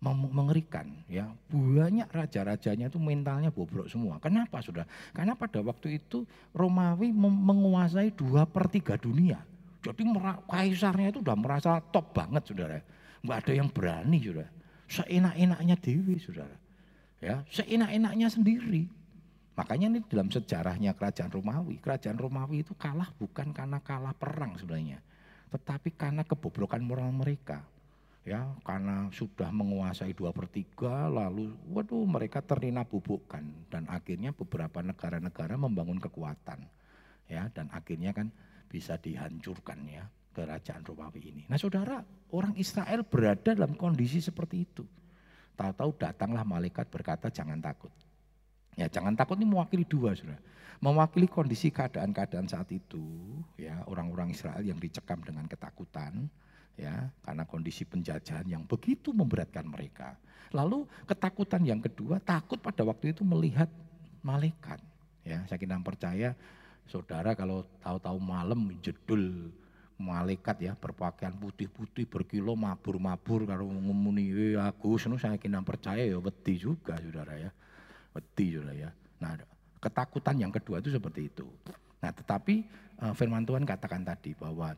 Mengerikan 0.00 0.88
ya. 1.12 1.28
Banyak 1.52 2.08
raja-rajanya 2.08 2.88
itu 2.88 2.96
mentalnya 2.96 3.52
bobrok 3.52 3.84
semua. 3.86 4.16
Kenapa 4.16 4.64
Saudara? 4.64 4.88
Karena 5.12 5.36
pada 5.36 5.60
waktu 5.60 6.00
itu 6.00 6.24
Romawi 6.56 7.12
menguasai 7.12 8.16
dua 8.16 8.48
per 8.48 8.72
tiga 8.72 8.96
dunia. 8.96 9.44
Jadi 9.80 10.08
kaisarnya 10.48 11.12
itu 11.12 11.20
udah 11.20 11.36
merasa 11.36 11.80
top 11.92 12.16
banget 12.16 12.48
Saudara. 12.48 12.80
Enggak 13.20 13.38
ada 13.44 13.52
yang 13.52 13.68
berani 13.68 14.18
Saudara. 14.24 14.50
Seenak-enaknya 14.88 15.76
Dewi 15.76 16.16
Saudara. 16.16 16.56
Ya, 17.20 17.44
seenak-enaknya 17.52 18.32
sendiri 18.32 18.88
Makanya 19.60 19.86
ini 19.92 20.00
dalam 20.08 20.32
sejarahnya 20.32 20.96
kerajaan 20.96 21.28
Romawi, 21.28 21.76
kerajaan 21.84 22.16
Romawi 22.16 22.64
itu 22.64 22.72
kalah 22.72 23.12
bukan 23.20 23.52
karena 23.52 23.76
kalah 23.84 24.16
perang 24.16 24.56
sebenarnya, 24.56 25.04
tetapi 25.52 25.92
karena 25.92 26.24
kebobrokan 26.24 26.80
moral 26.80 27.12
mereka. 27.12 27.60
Ya, 28.20 28.52
karena 28.68 29.08
sudah 29.16 29.48
menguasai 29.48 30.12
dua 30.12 30.28
per 30.36 30.44
tiga, 30.52 31.08
lalu 31.08 31.56
waduh 31.72 32.04
mereka 32.04 32.44
terlena 32.44 32.84
bubukkan 32.84 33.72
dan 33.72 33.88
akhirnya 33.88 34.36
beberapa 34.36 34.84
negara-negara 34.84 35.56
membangun 35.56 35.96
kekuatan. 35.96 36.68
Ya, 37.24 37.48
dan 37.56 37.72
akhirnya 37.72 38.12
kan 38.12 38.28
bisa 38.68 39.00
dihancurkan 39.00 39.88
ya 39.88 40.04
kerajaan 40.36 40.86
Romawi 40.86 41.32
ini. 41.32 41.42
Nah 41.50 41.58
saudara, 41.58 42.04
orang 42.30 42.54
Israel 42.54 43.02
berada 43.02 43.56
dalam 43.56 43.74
kondisi 43.74 44.22
seperti 44.22 44.62
itu. 44.62 44.84
Tahu-tahu 45.58 45.90
datanglah 46.00 46.46
malaikat 46.46 46.88
berkata 46.88 47.28
jangan 47.28 47.58
takut. 47.60 47.92
Ya 48.78 48.86
jangan 48.86 49.12
takut 49.18 49.36
ini 49.36 49.50
mewakili 49.50 49.82
dua 49.84 50.14
saudara. 50.14 50.40
Mewakili 50.80 51.28
kondisi 51.28 51.68
keadaan-keadaan 51.68 52.48
saat 52.48 52.72
itu 52.72 53.04
ya 53.60 53.84
orang-orang 53.84 54.32
Israel 54.32 54.64
yang 54.64 54.80
dicekam 54.80 55.20
dengan 55.20 55.44
ketakutan 55.44 56.32
ya 56.80 57.12
karena 57.20 57.44
kondisi 57.44 57.84
penjajahan 57.84 58.48
yang 58.48 58.64
begitu 58.64 59.12
memberatkan 59.12 59.68
mereka. 59.68 60.16
Lalu 60.56 60.88
ketakutan 61.04 61.62
yang 61.62 61.84
kedua 61.84 62.18
takut 62.18 62.56
pada 62.56 62.80
waktu 62.82 63.12
itu 63.12 63.20
melihat 63.20 63.68
malaikat. 64.24 64.80
Ya 65.20 65.44
saya 65.44 65.60
kira 65.60 65.76
percaya 65.84 66.32
saudara 66.88 67.36
kalau 67.36 67.68
tahu-tahu 67.84 68.18
malam 68.18 68.72
jedul 68.80 69.52
malaikat 70.00 70.56
ya 70.64 70.72
berpakaian 70.80 71.36
putih-putih 71.36 72.08
berkilo 72.08 72.56
mabur-mabur 72.56 73.44
kalau 73.44 73.68
ngomuni 73.68 74.32
eh, 74.32 74.56
aku 74.56 74.96
saya 74.96 75.36
kira 75.36 75.60
percaya 75.60 76.08
ya 76.08 76.16
wedi 76.16 76.56
juga 76.56 76.96
saudara 76.96 77.36
ya 77.36 77.52
Wedi 78.10 78.58
ya. 78.58 78.90
Nah, 79.22 79.38
ketakutan 79.78 80.34
yang 80.34 80.50
kedua 80.50 80.82
itu 80.82 80.90
seperti 80.90 81.30
itu. 81.30 81.46
Nah, 82.02 82.10
tetapi 82.10 82.66
uh, 83.04 83.14
firman 83.14 83.46
Tuhan 83.46 83.62
katakan 83.62 84.02
tadi 84.02 84.34
bahwa 84.34 84.74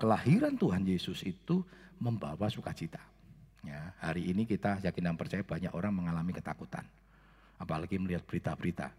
kelahiran 0.00 0.56
Tuhan 0.56 0.84
Yesus 0.88 1.20
itu 1.28 1.60
membawa 2.00 2.48
sukacita. 2.48 3.00
Ya, 3.62 3.94
hari 4.02 4.26
ini 4.32 4.42
kita 4.42 4.82
yakin 4.82 5.12
dan 5.12 5.16
percaya 5.18 5.44
banyak 5.46 5.70
orang 5.70 5.94
mengalami 5.94 6.34
ketakutan. 6.34 6.82
Apalagi 7.60 8.00
melihat 8.00 8.26
berita-berita. 8.26 8.90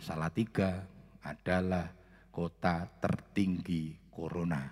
Salatiga 0.00 0.86
adalah 1.20 1.92
kota 2.32 2.88
tertinggi 3.02 3.98
corona. 4.08 4.64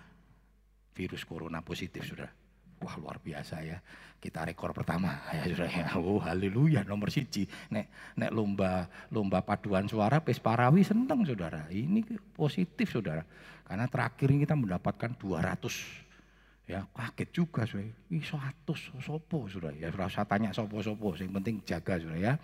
Virus 0.97 1.29
corona 1.29 1.61
positif, 1.61 2.09
sudah. 2.09 2.46
Wah 2.83 2.95
luar 3.01 3.21
biasa 3.21 3.63
ya. 3.65 3.79
Kita 4.17 4.43
rekor 4.43 4.73
pertama 4.73 5.23
ya 5.37 5.45
sudah 5.49 5.71
ya. 5.71 5.87
Oh 5.97 6.21
haleluya 6.21 6.83
nomor 6.85 7.13
siji. 7.13 7.47
Nek 7.73 8.17
nek 8.19 8.31
lomba 8.33 8.89
lomba 9.13 9.41
paduan 9.45 9.89
suara 9.89 10.21
pes 10.21 10.41
parawi 10.41 10.83
seneng 10.83 11.25
saudara. 11.25 11.69
Ini 11.73 12.05
positif 12.35 12.93
saudara. 12.93 13.25
Karena 13.67 13.91
terakhir 13.91 14.29
ini 14.31 14.47
kita 14.47 14.55
mendapatkan 14.55 15.11
200 15.19 16.07
ya 16.67 16.83
kaget 16.91 17.31
juga 17.31 17.63
saya 17.63 17.87
ih 18.11 18.25
100 18.27 18.67
sopo 18.99 19.47
sudah 19.47 19.71
ya 19.79 19.87
saya 20.11 20.27
tanya 20.27 20.51
sopo 20.51 20.83
sopo 20.83 21.15
yang 21.15 21.31
penting 21.39 21.63
jaga 21.63 21.95
sudah 21.95 22.19
ya 22.19 22.35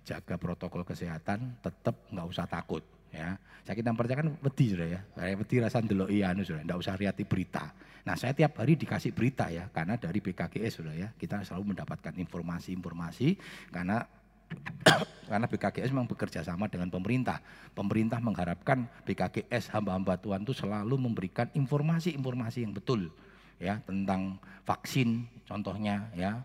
jaga 0.00 0.40
protokol 0.40 0.80
kesehatan 0.80 1.60
tetap 1.60 2.08
nggak 2.08 2.24
usah 2.24 2.48
takut 2.48 2.80
ya. 3.16 3.30
Saya 3.64 3.74
kita 3.74 3.96
percaya 3.96 4.20
kan 4.20 4.30
wedi 4.44 4.66
sudah 4.76 4.88
ya. 4.88 5.00
Saya 5.16 5.32
wedi 5.34 5.54
rasa 5.58 5.80
dulu 5.80 6.06
iya 6.12 6.36
anu 6.36 6.44
sudah 6.44 6.62
nggak 6.62 6.78
usah 6.78 6.94
lihat 7.00 7.16
berita. 7.24 7.72
Nah 8.06 8.14
saya 8.14 8.36
tiap 8.36 8.60
hari 8.60 8.78
dikasih 8.78 9.10
berita 9.16 9.50
ya, 9.50 9.66
karena 9.72 9.98
dari 9.98 10.22
BKGS 10.22 10.72
sudah 10.78 10.94
ya, 10.94 11.08
kita 11.16 11.42
selalu 11.42 11.74
mendapatkan 11.74 12.14
informasi-informasi 12.14 13.34
karena 13.74 14.06
karena 15.32 15.46
BKGS 15.50 15.90
memang 15.90 16.06
bekerja 16.06 16.46
sama 16.46 16.70
dengan 16.70 16.86
pemerintah. 16.86 17.42
Pemerintah 17.74 18.22
mengharapkan 18.22 18.86
BKGS 19.02 19.74
hamba-hamba 19.74 20.20
Tuhan 20.22 20.46
itu 20.46 20.54
selalu 20.54 20.94
memberikan 20.94 21.50
informasi-informasi 21.50 22.62
yang 22.62 22.70
betul 22.70 23.10
ya 23.56 23.80
tentang 23.88 24.36
vaksin 24.68 25.24
contohnya 25.48 26.12
ya 26.12 26.44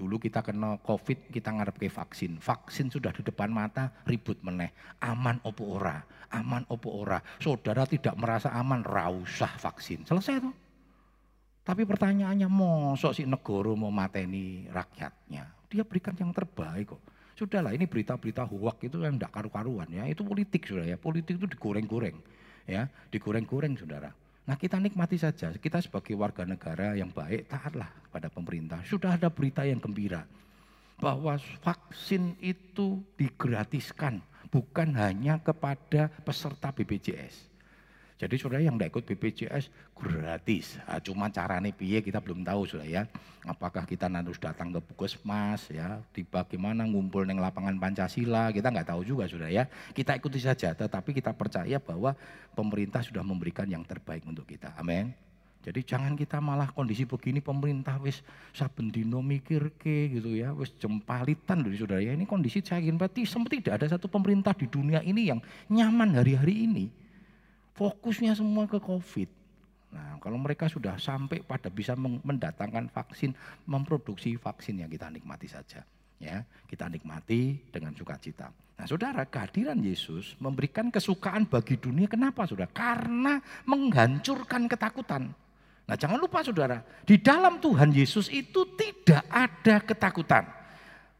Dulu 0.00 0.16
kita 0.16 0.40
kena 0.40 0.80
COVID, 0.80 1.28
kita 1.28 1.52
ngarep 1.52 1.76
ke 1.76 1.92
vaksin. 1.92 2.40
Vaksin 2.40 2.88
sudah 2.88 3.12
di 3.12 3.20
depan 3.20 3.52
mata, 3.52 3.92
ribut 4.08 4.40
meneh. 4.40 4.72
Aman 5.04 5.44
opo 5.44 5.76
ora, 5.76 6.00
aman 6.32 6.64
opo 6.72 7.04
ora. 7.04 7.20
Saudara 7.36 7.84
tidak 7.84 8.16
merasa 8.16 8.48
aman, 8.56 8.80
rausah 8.80 9.60
vaksin. 9.60 10.08
Selesai 10.08 10.40
tuh. 10.40 10.56
Tapi 11.60 11.84
pertanyaannya, 11.84 12.48
mosok 12.48 13.12
si 13.12 13.28
negoro 13.28 13.76
mau 13.76 13.92
mateni 13.92 14.64
rakyatnya. 14.72 15.68
Dia 15.68 15.84
berikan 15.84 16.16
yang 16.16 16.32
terbaik 16.32 16.96
kok. 16.96 17.02
Sudahlah 17.36 17.76
ini 17.76 17.84
berita-berita 17.84 18.48
huak 18.48 18.80
itu 18.80 19.04
yang 19.04 19.20
tidak 19.20 19.36
karu-karuan 19.36 19.92
ya. 19.92 20.08
Itu 20.08 20.24
politik 20.24 20.64
sudah 20.64 20.88
ya. 20.88 20.96
Politik 20.96 21.36
itu 21.36 21.44
digoreng-goreng. 21.44 22.16
Ya, 22.64 22.88
digoreng-goreng 23.12 23.76
saudara. 23.76 24.16
Nah 24.50 24.58
kita 24.58 24.82
nikmati 24.82 25.14
saja, 25.14 25.54
kita 25.54 25.78
sebagai 25.78 26.18
warga 26.18 26.42
negara 26.42 26.98
yang 26.98 27.14
baik 27.14 27.46
taatlah 27.46 27.86
pada 28.10 28.26
pemerintah. 28.26 28.82
Sudah 28.82 29.14
ada 29.14 29.30
berita 29.30 29.62
yang 29.62 29.78
gembira 29.78 30.26
bahwa 30.98 31.38
vaksin 31.62 32.34
itu 32.42 32.98
digratiskan 33.14 34.18
bukan 34.50 34.90
hanya 34.98 35.38
kepada 35.38 36.10
peserta 36.26 36.74
BPJS. 36.74 37.49
Jadi 38.20 38.36
saudara 38.36 38.60
yang 38.60 38.76
tidak 38.76 38.92
ikut 38.92 39.04
BPJS 39.08 39.72
gratis. 39.96 40.76
Nah, 40.84 41.00
cuma 41.00 41.32
caranya 41.32 41.72
piye 41.72 42.04
kita 42.04 42.20
belum 42.20 42.44
tahu 42.44 42.68
sudah 42.68 42.84
ya. 42.84 43.02
Apakah 43.48 43.88
kita 43.88 44.12
harus 44.12 44.36
datang 44.36 44.76
ke 44.76 44.80
puskesmas 44.92 45.72
ya, 45.72 46.04
di 46.12 46.20
bagaimana 46.28 46.84
ngumpul 46.84 47.24
neng 47.24 47.40
lapangan 47.40 47.80
Pancasila, 47.80 48.52
kita 48.52 48.68
nggak 48.68 48.92
tahu 48.92 49.08
juga 49.08 49.24
sudah 49.24 49.48
ya. 49.48 49.64
Kita 49.96 50.20
ikuti 50.20 50.36
saja, 50.36 50.76
tetapi 50.76 51.16
kita 51.16 51.32
percaya 51.32 51.80
bahwa 51.80 52.12
pemerintah 52.52 53.00
sudah 53.00 53.24
memberikan 53.24 53.64
yang 53.64 53.88
terbaik 53.88 54.20
untuk 54.28 54.44
kita. 54.44 54.76
Amin. 54.76 55.16
Jadi 55.64 55.80
jangan 55.80 56.12
kita 56.12 56.44
malah 56.44 56.68
kondisi 56.72 57.08
begini 57.08 57.40
pemerintah 57.40 57.96
wis 58.00 58.20
saben 58.52 58.92
dino 58.92 59.24
mikir 59.24 59.72
ke 59.80 60.12
gitu 60.12 60.36
ya, 60.36 60.52
wis 60.52 60.76
jempalitan 60.76 61.64
dari 61.64 61.80
saudara 61.80 62.04
ya. 62.04 62.12
Ini 62.12 62.28
kondisi 62.28 62.60
saya 62.60 62.84
ingin 62.84 63.00
berarti 63.00 63.24
seperti 63.24 63.64
tidak 63.64 63.80
ada 63.80 63.96
satu 63.96 64.12
pemerintah 64.12 64.52
di 64.52 64.68
dunia 64.68 65.00
ini 65.00 65.32
yang 65.32 65.40
nyaman 65.72 66.20
hari-hari 66.20 66.68
ini. 66.68 66.99
Fokusnya 67.74 68.34
semua 68.34 68.66
ke 68.66 68.78
COVID. 68.80 69.28
Nah, 69.90 70.22
kalau 70.22 70.38
mereka 70.38 70.70
sudah 70.70 70.94
sampai 71.02 71.42
pada 71.42 71.66
bisa 71.66 71.98
mendatangkan 71.98 72.86
vaksin, 72.94 73.34
memproduksi 73.66 74.38
vaksin 74.38 74.82
yang 74.82 74.90
kita 74.90 75.10
nikmati 75.10 75.50
saja. 75.50 75.82
Ya, 76.20 76.44
kita 76.68 76.86
nikmati 76.86 77.56
dengan 77.72 77.96
sukacita. 77.96 78.52
Nah, 78.76 78.84
saudara, 78.84 79.24
kehadiran 79.24 79.80
Yesus 79.80 80.36
memberikan 80.40 80.92
kesukaan 80.92 81.48
bagi 81.48 81.80
dunia. 81.80 82.08
Kenapa, 82.08 82.44
saudara? 82.44 82.68
Karena 82.68 83.40
menghancurkan 83.64 84.68
ketakutan. 84.68 85.32
Nah, 85.88 85.96
jangan 85.98 86.20
lupa, 86.20 86.44
saudara, 86.44 86.84
di 87.02 87.18
dalam 87.18 87.58
Tuhan 87.58 87.90
Yesus 87.90 88.28
itu 88.30 88.62
tidak 88.78 89.24
ada 89.32 89.80
ketakutan. 89.82 90.44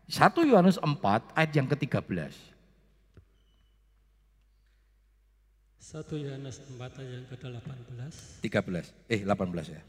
1 0.06 0.46
Yohanes 0.46 0.78
4 0.78 1.36
ayat 1.36 1.52
yang 1.54 1.66
ke-13. 1.70 2.49
1 5.80 6.12
Yohanes 6.12 6.60
4 6.76 6.76
ayat 6.76 7.08
yang 7.08 7.26
ke-18. 7.32 8.12
13. 8.44 8.92
Eh 9.08 9.24
18 9.24 9.72
ya. 9.72 9.80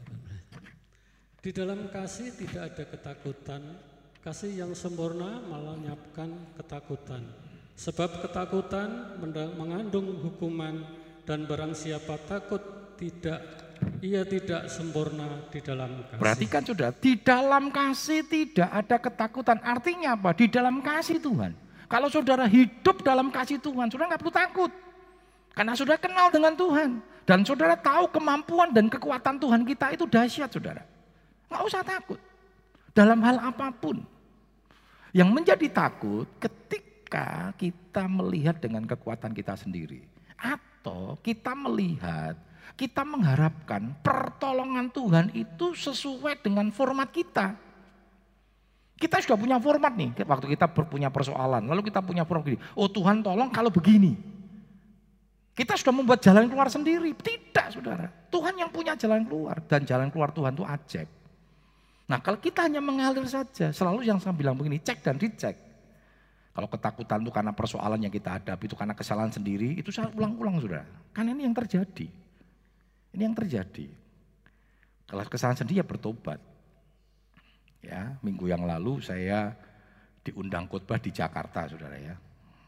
Di 1.44 1.52
dalam 1.52 1.92
kasih 1.92 2.32
tidak 2.32 2.72
ada 2.72 2.84
ketakutan. 2.88 3.60
Kasih 4.24 4.56
yang 4.56 4.72
sempurna 4.72 5.44
malah 5.44 5.76
menyiapkan 5.76 6.32
ketakutan. 6.56 7.20
Sebab 7.76 8.24
ketakutan 8.24 9.20
mengandung 9.60 10.16
hukuman 10.24 10.80
dan 11.28 11.44
barang 11.44 11.76
siapa 11.76 12.16
takut 12.24 12.62
tidak 12.96 13.44
ia 14.00 14.24
tidak 14.24 14.72
sempurna 14.72 15.44
di 15.52 15.60
dalam 15.60 16.08
kasih. 16.08 16.22
Perhatikan 16.22 16.62
sudah, 16.64 16.88
di 16.96 17.20
dalam 17.20 17.68
kasih 17.68 18.24
tidak 18.24 18.70
ada 18.70 18.96
ketakutan. 18.96 19.58
Artinya 19.60 20.16
apa? 20.16 20.32
Di 20.32 20.48
dalam 20.48 20.80
kasih 20.80 21.20
Tuhan. 21.20 21.52
Kalau 21.90 22.08
saudara 22.08 22.48
hidup 22.48 23.04
dalam 23.04 23.28
kasih 23.28 23.60
Tuhan, 23.60 23.92
saudara 23.92 24.16
nggak 24.16 24.22
perlu 24.24 24.32
takut. 24.32 24.72
Karena 25.52 25.76
sudah 25.76 26.00
kenal 26.00 26.32
dengan 26.32 26.56
Tuhan. 26.56 26.90
Dan 27.22 27.46
saudara 27.46 27.78
tahu 27.78 28.10
kemampuan 28.10 28.74
dan 28.74 28.90
kekuatan 28.90 29.38
Tuhan 29.38 29.62
kita 29.62 29.94
itu 29.94 30.04
dahsyat 30.08 30.50
saudara. 30.50 30.82
Nggak 31.46 31.62
usah 31.68 31.82
takut. 31.84 32.18
Dalam 32.92 33.20
hal 33.22 33.38
apa 33.38 33.70
pun. 33.70 34.02
Yang 35.12 35.28
menjadi 35.30 35.66
takut 35.68 36.26
ketika 36.40 37.52
kita 37.60 38.08
melihat 38.08 38.58
dengan 38.58 38.82
kekuatan 38.88 39.36
kita 39.36 39.54
sendiri. 39.54 40.02
Atau 40.40 41.20
kita 41.22 41.54
melihat, 41.54 42.34
kita 42.74 43.04
mengharapkan 43.06 43.92
pertolongan 44.00 44.88
Tuhan 44.90 45.30
itu 45.36 45.76
sesuai 45.76 46.42
dengan 46.42 46.72
format 46.72 47.12
kita. 47.12 47.54
Kita 48.98 49.18
sudah 49.18 49.38
punya 49.38 49.58
format 49.58 49.92
nih, 49.94 50.14
waktu 50.26 50.46
kita 50.56 50.66
punya 50.70 51.10
persoalan, 51.10 51.66
lalu 51.66 51.86
kita 51.90 51.98
punya 52.02 52.22
format 52.22 52.46
begini. 52.46 52.62
Oh 52.78 52.88
Tuhan 52.90 53.20
tolong 53.22 53.50
kalau 53.50 53.70
begini. 53.70 54.14
Kita 55.52 55.76
sudah 55.76 55.92
membuat 55.92 56.24
jalan 56.24 56.48
keluar 56.48 56.72
sendiri. 56.72 57.12
Tidak 57.12 57.66
saudara, 57.76 58.08
Tuhan 58.32 58.56
yang 58.56 58.72
punya 58.72 58.96
jalan 58.96 59.28
keluar. 59.28 59.60
Dan 59.68 59.84
jalan 59.84 60.08
keluar 60.08 60.32
Tuhan 60.32 60.56
itu 60.56 60.64
ajaib. 60.64 61.10
Nah 62.08 62.18
kalau 62.20 62.40
kita 62.40 62.64
hanya 62.64 62.80
mengalir 62.80 63.24
saja, 63.28 63.72
selalu 63.72 64.08
yang 64.08 64.16
saya 64.16 64.32
bilang 64.32 64.56
begini, 64.56 64.80
cek 64.80 65.04
dan 65.04 65.16
dicek. 65.20 65.56
Kalau 66.52 66.68
ketakutan 66.68 67.24
itu 67.24 67.32
karena 67.32 67.52
persoalan 67.56 68.00
yang 68.04 68.12
kita 68.12 68.36
hadapi, 68.36 68.68
itu 68.68 68.76
karena 68.76 68.92
kesalahan 68.92 69.32
sendiri, 69.32 69.80
itu 69.80 69.88
saya 69.88 70.12
ulang-ulang 70.12 70.60
saudara. 70.60 70.84
Karena 71.16 71.32
ini 71.32 71.48
yang 71.48 71.56
terjadi. 71.56 72.08
Ini 73.16 73.22
yang 73.24 73.36
terjadi. 73.36 73.88
Kalau 75.08 75.24
kesalahan 75.28 75.56
sendiri 75.64 75.80
ya 75.80 75.86
bertobat. 75.88 76.40
Ya, 77.80 78.14
minggu 78.20 78.46
yang 78.46 78.62
lalu 78.68 79.00
saya 79.00 79.56
diundang 80.22 80.68
khotbah 80.68 81.00
di 81.00 81.10
Jakarta, 81.10 81.66
saudara 81.66 81.96
ya. 81.96 82.14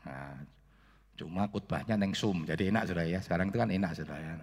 Nah, 0.09 0.43
cuma 1.14 1.47
khotbahnya 1.47 1.94
neng 1.94 2.12
Zoom, 2.14 2.42
jadi 2.47 2.75
enak 2.75 2.90
saudara 2.90 3.06
ya. 3.06 3.21
Sekarang 3.23 3.47
itu 3.50 3.59
kan 3.59 3.71
enak 3.71 3.90
saudara 3.94 4.18
ya. 4.18 4.35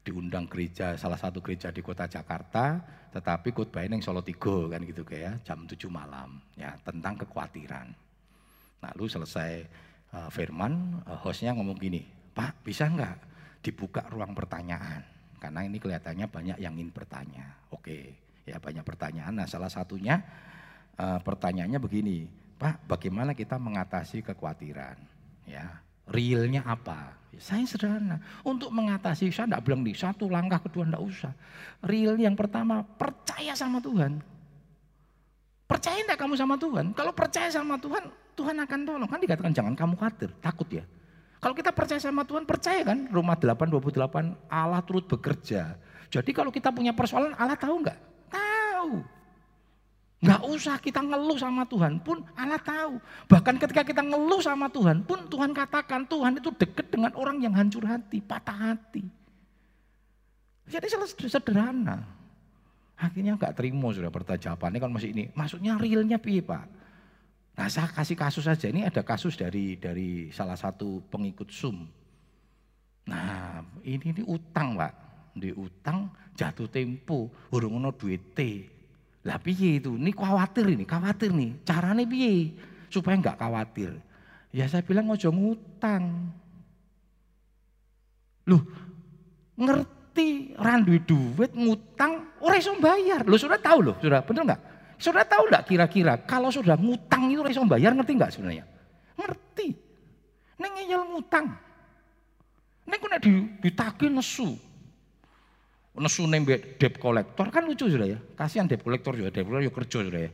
Diundang 0.00 0.48
gereja, 0.48 0.96
salah 0.96 1.20
satu 1.20 1.44
gereja 1.44 1.68
di 1.68 1.84
kota 1.84 2.08
Jakarta, 2.08 2.80
tetapi 3.10 3.52
khotbahnya 3.52 3.98
neng 3.98 4.02
Solo 4.06 4.22
Tigo 4.22 4.70
kan 4.70 4.80
gitu 4.86 5.02
kayak 5.04 5.44
jam 5.44 5.66
7 5.66 5.76
malam 5.90 6.40
ya 6.54 6.72
tentang 6.80 7.18
kekhawatiran. 7.20 7.90
Lalu 8.80 9.04
selesai 9.10 9.52
uh, 10.16 10.30
firman, 10.32 11.04
uh, 11.04 11.18
hostnya 11.20 11.52
ngomong 11.52 11.76
gini, 11.76 12.06
Pak 12.32 12.64
bisa 12.64 12.88
nggak 12.88 13.16
dibuka 13.60 14.06
ruang 14.08 14.32
pertanyaan? 14.32 15.04
Karena 15.36 15.66
ini 15.66 15.76
kelihatannya 15.76 16.26
banyak 16.30 16.56
yang 16.62 16.72
ingin 16.78 16.94
bertanya. 16.94 17.60
Oke, 17.74 18.14
ya 18.48 18.56
banyak 18.56 18.86
pertanyaan. 18.86 19.36
Nah 19.36 19.44
salah 19.50 19.68
satunya 19.68 20.22
uh, 20.96 21.20
pertanyaannya 21.20 21.82
begini, 21.82 22.24
Pak 22.56 22.88
bagaimana 22.88 23.36
kita 23.36 23.58
mengatasi 23.60 24.22
kekhawatiran? 24.24 24.96
Ya, 25.50 25.82
realnya 26.10 26.66
apa? 26.66 27.14
Ya, 27.30 27.40
saya 27.40 27.64
sederhana. 27.64 28.18
Untuk 28.42 28.74
mengatasi, 28.74 29.30
saya 29.30 29.46
tidak 29.46 29.62
bilang 29.64 29.86
di 29.86 29.94
satu 29.94 30.26
langkah 30.26 30.58
kedua 30.58 30.84
tidak 30.84 31.02
usah. 31.02 31.32
Real 31.86 32.18
yang 32.18 32.34
pertama, 32.34 32.82
percaya 32.82 33.54
sama 33.54 33.78
Tuhan. 33.78 34.18
Percaya 35.70 36.02
enggak 36.02 36.18
kamu 36.18 36.34
sama 36.34 36.58
Tuhan? 36.58 36.90
Kalau 36.98 37.14
percaya 37.14 37.46
sama 37.46 37.78
Tuhan, 37.78 38.10
Tuhan 38.34 38.56
akan 38.58 38.78
tolong. 38.82 39.06
Kan 39.06 39.22
dikatakan 39.22 39.54
jangan 39.54 39.74
kamu 39.78 39.94
khawatir, 39.94 40.30
takut 40.42 40.66
ya. 40.66 40.82
Kalau 41.40 41.54
kita 41.54 41.70
percaya 41.70 42.02
sama 42.02 42.26
Tuhan, 42.26 42.44
percaya 42.44 42.82
kan? 42.82 43.06
Roma 43.08 43.38
828, 43.38 44.50
Allah 44.50 44.82
turut 44.82 45.06
bekerja. 45.06 45.78
Jadi 46.10 46.30
kalau 46.34 46.50
kita 46.50 46.74
punya 46.74 46.90
persoalan, 46.90 47.38
Allah 47.38 47.54
tahu 47.54 47.86
enggak? 47.86 47.98
Tahu. 48.28 49.19
Enggak 50.20 50.42
usah 50.44 50.76
kita 50.76 51.00
ngeluh 51.00 51.40
sama 51.40 51.64
Tuhan 51.64 51.96
pun 52.04 52.20
Allah 52.36 52.60
tahu. 52.60 53.00
Bahkan 53.24 53.56
ketika 53.56 53.80
kita 53.80 54.04
ngeluh 54.04 54.44
sama 54.44 54.68
Tuhan 54.68 55.00
pun 55.00 55.24
Tuhan 55.32 55.56
katakan 55.56 56.04
Tuhan 56.04 56.36
itu 56.36 56.52
dekat 56.52 56.92
dengan 56.92 57.16
orang 57.16 57.40
yang 57.40 57.56
hancur 57.56 57.88
hati, 57.88 58.20
patah 58.20 58.76
hati. 58.76 59.00
Jadi 60.68 60.86
sederhana. 61.24 62.04
Akhirnya 63.00 63.40
nggak 63.40 63.56
terima 63.56 63.96
sudah 63.96 64.12
pertanyaannya 64.12 64.76
kan 64.76 64.92
masih 64.92 65.16
ini. 65.16 65.32
Maksudnya 65.32 65.80
realnya 65.80 66.20
piye 66.20 66.44
Pak? 66.44 66.68
Nah 67.56 67.66
saya 67.72 67.88
kasih 67.88 68.12
kasus 68.12 68.44
saja. 68.44 68.68
Ini 68.68 68.92
ada 68.92 69.00
kasus 69.00 69.40
dari 69.40 69.80
dari 69.80 70.28
salah 70.36 70.60
satu 70.60 71.00
pengikut 71.08 71.48
Sum. 71.48 71.88
Nah 73.08 73.64
ini, 73.88 74.04
ini 74.04 74.22
utang 74.28 74.76
Pak. 74.76 74.92
Di 75.32 75.48
utang 75.48 76.12
jatuh 76.36 76.68
tempo. 76.68 77.32
Urung 77.56 77.80
ono 77.80 77.96
duit 77.96 78.36
Lah 79.20 79.36
piye 79.36 79.76
itu? 79.82 80.00
Ini 80.00 80.16
khawatir 80.16 80.64
ini, 80.64 80.84
khawatir 80.88 81.28
nih. 81.32 81.60
Caranya 81.64 82.04
piye? 82.08 82.56
Supaya 82.88 83.20
nggak 83.20 83.36
khawatir. 83.36 83.92
Ya 84.50 84.64
saya 84.66 84.80
bilang 84.80 85.12
ngojo 85.12 85.28
ngutang. 85.28 86.32
Loh, 88.48 88.62
ngerti 89.60 90.56
randu 90.56 90.96
duit 91.04 91.52
ngutang 91.52 92.40
ora 92.40 92.56
iso 92.56 92.72
bayar. 92.80 93.28
Lo 93.28 93.36
sudah 93.36 93.60
tahu 93.60 93.92
loh, 93.92 93.96
sudah 94.00 94.24
bener 94.24 94.42
nggak? 94.48 94.62
Sudah 94.96 95.24
tahu 95.24 95.48
nggak 95.52 95.64
kira-kira 95.68 96.14
kalau 96.24 96.48
sudah 96.48 96.74
ngutang 96.80 97.28
itu 97.28 97.44
iso 97.46 97.62
bayar 97.68 97.92
ngerti 97.92 98.12
nggak 98.16 98.32
sebenarnya? 98.32 98.64
Ngerti. 99.20 99.68
Neng 100.56 100.72
ngeyel 100.80 101.02
ngutang. 101.12 101.46
Neng 102.88 103.00
kena 103.00 103.16
di 103.20 103.32
ditagih 103.60 104.10
nesu. 104.10 104.56
Nesu 105.90 106.22
neng 106.30 106.46
debt 106.46 106.96
kolektor 107.02 107.50
kan 107.50 107.66
lucu 107.66 107.90
sudah 107.90 108.06
ya. 108.06 108.18
Kasihan 108.38 108.70
debt 108.70 108.86
kolektor 108.86 109.18
juga, 109.18 109.34
debt 109.34 109.42
kolektor 109.42 109.82
kerja 109.82 109.98
sudah 110.06 110.22
ya. 110.22 110.30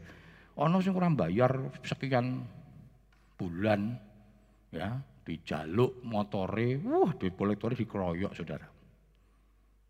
Ono 0.61 0.77
sing 0.85 0.93
kurang 0.93 1.17
bayar 1.17 1.53
sekian 1.85 2.45
bulan 3.37 3.97
ya 4.73 5.01
dijaluk 5.25 6.05
motore, 6.05 6.77
wah 6.85 7.11
debt 7.17 7.35
kolektor 7.35 7.73
dikeroyok 7.73 8.33
saudara. 8.37 8.69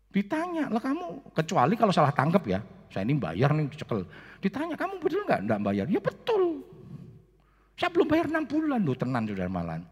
Ditanya, 0.07 0.71
lah 0.71 0.81
kamu, 0.81 1.35
kecuali 1.35 1.75
kalau 1.75 1.93
salah 1.93 2.15
tangkap 2.15 2.41
ya, 2.47 2.63
saya 2.89 3.03
ini 3.03 3.19
bayar 3.19 3.51
nih 3.53 3.69
cekel. 3.75 4.07
Ditanya, 4.39 4.79
kamu 4.79 5.03
betul 5.03 5.21
nggak 5.27 5.41
enggak 5.45 5.59
bayar? 5.61 5.85
Ya 5.91 5.99
betul. 5.99 6.63
Saya 7.77 7.93
belum 7.93 8.07
bayar 8.09 8.25
6 8.31 8.49
bulan 8.49 8.81
loh 8.81 8.97
tenan 8.97 9.29
saudara 9.29 9.51
malan. 9.51 9.85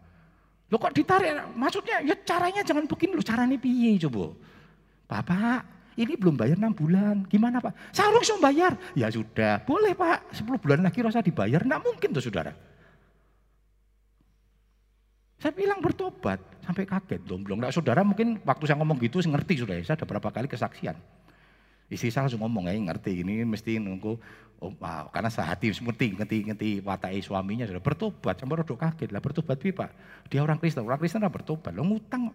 Lo 0.66 0.82
kok 0.82 0.90
ditarik? 0.90 1.30
Maksudnya 1.54 2.02
ya 2.02 2.18
caranya 2.26 2.66
jangan 2.66 2.90
begini 2.90 3.14
lo 3.14 3.22
caranya 3.22 3.54
piye 3.54 3.94
coba. 4.02 4.34
Bapak, 5.06 5.62
ini 5.94 6.18
belum 6.18 6.34
bayar 6.34 6.58
6 6.58 6.74
bulan. 6.74 7.24
Gimana 7.30 7.62
Pak? 7.62 7.94
Saya 7.94 8.10
harus 8.10 8.28
bayar. 8.42 8.76
Ya 8.92 9.08
sudah, 9.08 9.62
boleh 9.62 9.94
Pak. 9.94 10.34
10 10.34 10.58
bulan 10.58 10.82
lagi 10.82 10.98
rasa 11.00 11.22
dibayar. 11.22 11.62
Enggak 11.62 11.82
mungkin 11.86 12.08
tuh 12.12 12.22
saudara. 12.22 12.52
Saya 15.36 15.52
bilang 15.52 15.78
bertobat, 15.78 16.42
sampai 16.64 16.84
kaget 16.88 17.22
dong. 17.22 17.46
Belum 17.46 17.62
enggak 17.62 17.76
saudara 17.76 18.02
mungkin 18.02 18.42
waktu 18.42 18.64
saya 18.66 18.76
ngomong 18.82 18.98
gitu 18.98 19.22
saya 19.22 19.38
ngerti 19.38 19.62
sudah. 19.62 19.78
Saya 19.86 19.96
ada 19.96 20.06
berapa 20.08 20.28
kali 20.28 20.50
kesaksian. 20.50 20.98
Istri 21.86 22.10
saya 22.10 22.26
langsung 22.26 22.42
ngomong, 22.42 22.66
ya 22.66 22.74
ngerti 22.74 23.22
ini 23.22 23.46
mesti 23.46 23.78
nunggu, 23.78 24.18
oh, 24.58 24.74
wow, 24.82 25.06
karena 25.14 25.30
sehati 25.30 25.70
ngerti, 25.70 26.18
ngerti, 26.18 26.36
ngerti 26.50 26.68
watai 26.82 27.22
suaminya 27.22 27.62
sudah 27.62 27.78
bertobat, 27.78 28.42
sampai 28.42 28.58
rodok 28.58 28.74
kaget 28.74 29.14
lah 29.14 29.22
bertobat 29.22 29.54
pak. 29.54 29.90
Dia 30.26 30.42
orang 30.42 30.58
Kristen, 30.58 30.82
orang 30.82 30.98
Kristen 30.98 31.22
lah 31.22 31.30
bertobat, 31.30 31.70
lo 31.70 31.86
ngutang, 31.86 32.34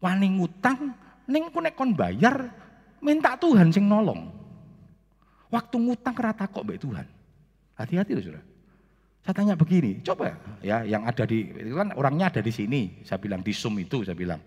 wani 0.00 0.26
ngutang, 0.36 0.92
neng 1.28 1.48
ku 1.50 1.58
kon 1.74 1.92
bayar, 1.96 2.50
minta 3.00 3.34
Tuhan 3.36 3.72
sing 3.72 3.88
nolong. 3.88 4.32
Waktu 5.50 5.76
ngutang 5.78 6.16
rata 6.18 6.50
kok 6.50 6.66
baik 6.66 6.82
Tuhan. 6.82 7.06
Hati-hati 7.76 8.12
loh 8.16 8.24
sudah. 8.24 8.44
Saya 9.26 9.34
tanya 9.42 9.54
begini, 9.58 9.98
coba 10.06 10.38
ya 10.62 10.86
yang 10.86 11.02
ada 11.02 11.26
di 11.26 11.50
itu 11.50 11.74
kan 11.74 11.90
orangnya 11.98 12.30
ada 12.30 12.38
di 12.38 12.52
sini. 12.54 13.02
Saya 13.02 13.18
bilang 13.18 13.42
di 13.42 13.50
Zoom 13.50 13.74
itu 13.82 14.06
saya 14.06 14.14
bilang. 14.14 14.38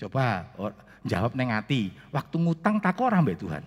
Coba 0.00 0.48
or, 0.56 0.72
jawab 1.06 1.36
neng 1.36 1.52
hati, 1.52 1.92
waktu 2.10 2.36
ngutang 2.40 2.80
tak 2.80 2.98
orang 2.98 3.22
mbak 3.22 3.36
Tuhan. 3.38 3.62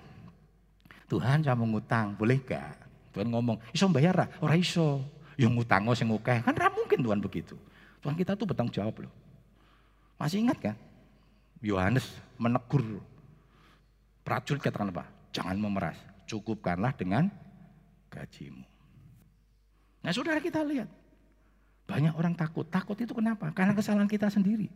Tuhan 1.07 1.39
saya 1.39 1.55
mau 1.55 1.69
ngutang, 1.69 2.19
boleh 2.19 2.41
gak? 2.43 2.75
Tuhan 3.15 3.31
ngomong, 3.31 3.57
iso 3.71 3.87
bayar 3.87 4.13
lah, 4.17 4.27
orang 4.43 4.59
iso. 4.59 4.99
Yang 5.39 5.61
ngutang 5.61 5.87
sing 5.95 6.09
ngukeh, 6.11 6.41
kan 6.43 6.51
ra 6.57 6.67
mungkin 6.67 6.99
Tuhan 6.99 7.21
begitu. 7.21 7.55
Tuhan 8.01 8.17
kita 8.17 8.35
tuh 8.35 8.49
bertanggung 8.49 8.75
jawab 8.75 9.05
loh. 9.05 9.13
Masih 10.17 10.41
ingat 10.43 10.57
kan? 10.59 10.75
Yohanes 11.61 12.05
menegur 12.37 13.01
prajurit 14.21 14.61
katakan 14.61 14.93
apa? 14.93 15.05
Jangan 15.33 15.57
memeras, 15.57 15.97
cukupkanlah 16.29 16.93
dengan 16.93 17.29
gajimu. 18.09 18.63
Nah 20.05 20.11
saudara 20.13 20.37
kita 20.37 20.61
lihat, 20.63 20.89
banyak 21.87 22.13
orang 22.13 22.35
takut. 22.35 22.67
Takut 22.67 22.99
itu 22.99 23.15
kenapa? 23.15 23.49
Karena 23.55 23.71
kesalahan 23.71 24.09
kita 24.11 24.27
sendiri. 24.27 24.67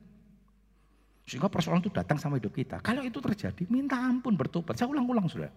Sehingga 1.28 1.48
persoalan 1.48 1.84
itu 1.84 1.94
datang 1.94 2.18
sama 2.18 2.42
hidup 2.42 2.56
kita. 2.56 2.82
Kalau 2.82 3.06
itu 3.06 3.22
terjadi, 3.22 3.64
minta 3.70 3.96
ampun, 3.96 4.34
bertobat. 4.34 4.76
Saya 4.76 4.90
ulang-ulang 4.90 5.30
sudah. 5.30 5.52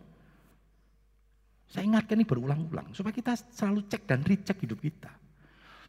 Saya 1.71 1.89
ingatkan 1.89 2.21
ini 2.21 2.27
berulang-ulang. 2.29 2.93
Supaya 2.93 3.15
kita 3.15 3.35
selalu 3.35 3.89
cek 3.89 4.03
dan 4.05 4.21
recheck 4.23 4.61
hidup 4.61 4.79
kita. 4.79 5.11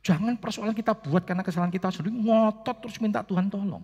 Jangan 0.05 0.37
persoalan 0.37 0.77
kita 0.77 0.93
buat 0.93 1.25
karena 1.25 1.41
kesalahan 1.41 1.73
kita 1.73 1.89
sendiri, 1.89 2.13
ngotot 2.13 2.77
terus 2.85 2.97
minta 3.01 3.25
Tuhan 3.25 3.49
tolong. 3.49 3.81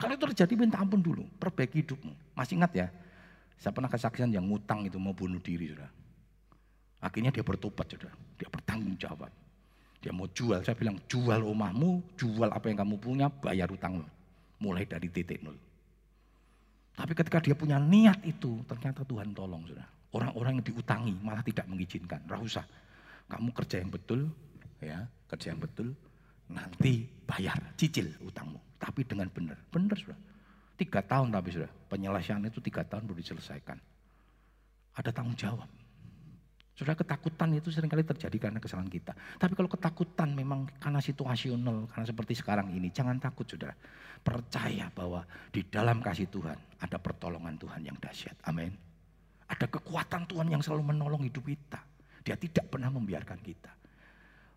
Kalau 0.00 0.16
itu 0.16 0.24
terjadi 0.32 0.52
minta 0.56 0.80
ampun 0.80 1.04
dulu, 1.04 1.28
perbaiki 1.36 1.84
hidupmu. 1.84 2.32
Masih 2.32 2.56
ingat 2.56 2.72
ya, 2.72 2.88
saya 3.60 3.76
pernah 3.76 3.92
kesaksian 3.92 4.32
yang 4.32 4.48
ngutang 4.48 4.88
itu 4.88 4.96
mau 4.96 5.12
bunuh 5.12 5.36
diri 5.44 5.76
sudah. 5.76 5.92
Akhirnya 7.04 7.28
dia 7.28 7.44
bertobat, 7.44 7.84
sudah. 7.84 8.12
Dia 8.40 8.48
bertanggung 8.48 8.96
jawab. 8.96 9.28
Dia 10.00 10.16
mau 10.16 10.24
jual, 10.32 10.64
saya 10.64 10.72
bilang 10.72 10.96
jual 11.04 11.44
rumahmu, 11.44 12.16
jual 12.16 12.48
apa 12.48 12.72
yang 12.72 12.80
kamu 12.80 12.96
punya, 12.96 13.26
bayar 13.28 13.68
utangmu. 13.68 14.04
mulai 14.60 14.84
dari 14.84 15.08
titik 15.08 15.40
nol. 15.40 15.56
Tapi 16.92 17.16
ketika 17.16 17.40
dia 17.40 17.56
punya 17.56 17.80
niat 17.80 18.20
itu, 18.28 18.60
ternyata 18.68 19.08
Tuhan 19.08 19.32
tolong 19.32 19.64
sudah. 19.64 19.88
Orang-orang 20.12 20.60
yang 20.60 20.64
diutangi 20.68 21.16
malah 21.24 21.40
tidak 21.40 21.64
mengizinkan. 21.64 22.20
Rasa 22.28 22.60
kamu 23.32 23.56
kerja 23.56 23.80
yang 23.80 23.88
betul, 23.88 24.28
ya 24.84 25.08
kerja 25.32 25.56
yang 25.56 25.64
betul, 25.64 25.96
nanti 26.50 27.06
bayar, 27.24 27.74
cicil 27.78 28.10
utangmu. 28.22 28.58
Tapi 28.80 29.06
dengan 29.06 29.28
benar, 29.30 29.58
benar 29.70 29.96
sudah. 29.96 30.18
Tiga 30.74 31.04
tahun 31.04 31.28
tapi 31.28 31.52
sudah, 31.52 31.70
penyelesaian 31.92 32.40
itu 32.48 32.58
tiga 32.64 32.80
tahun 32.82 33.04
baru 33.04 33.20
diselesaikan. 33.20 33.78
Ada 34.96 35.10
tanggung 35.12 35.36
jawab. 35.36 35.68
Sudah 36.80 36.96
ketakutan 36.96 37.52
itu 37.52 37.68
sering 37.68 37.92
kali 37.92 38.00
terjadi 38.00 38.48
karena 38.48 38.56
kesalahan 38.56 38.88
kita. 38.88 39.12
Tapi 39.36 39.52
kalau 39.52 39.68
ketakutan 39.68 40.32
memang 40.32 40.64
karena 40.80 40.96
situasional, 41.04 41.84
karena 41.92 42.06
seperti 42.08 42.32
sekarang 42.40 42.72
ini, 42.72 42.88
jangan 42.88 43.20
takut 43.20 43.44
sudah. 43.44 43.76
Percaya 44.24 44.88
bahwa 44.88 45.20
di 45.52 45.60
dalam 45.68 46.00
kasih 46.00 46.32
Tuhan 46.32 46.56
ada 46.80 46.96
pertolongan 46.96 47.60
Tuhan 47.60 47.84
yang 47.84 48.00
dahsyat. 48.00 48.36
Amin. 48.48 48.72
Ada 49.44 49.68
kekuatan 49.68 50.24
Tuhan 50.24 50.48
yang 50.48 50.64
selalu 50.64 50.96
menolong 50.96 51.20
hidup 51.20 51.44
kita. 51.44 51.84
Dia 52.24 52.40
tidak 52.40 52.72
pernah 52.72 52.88
membiarkan 52.88 53.40
kita. 53.44 53.79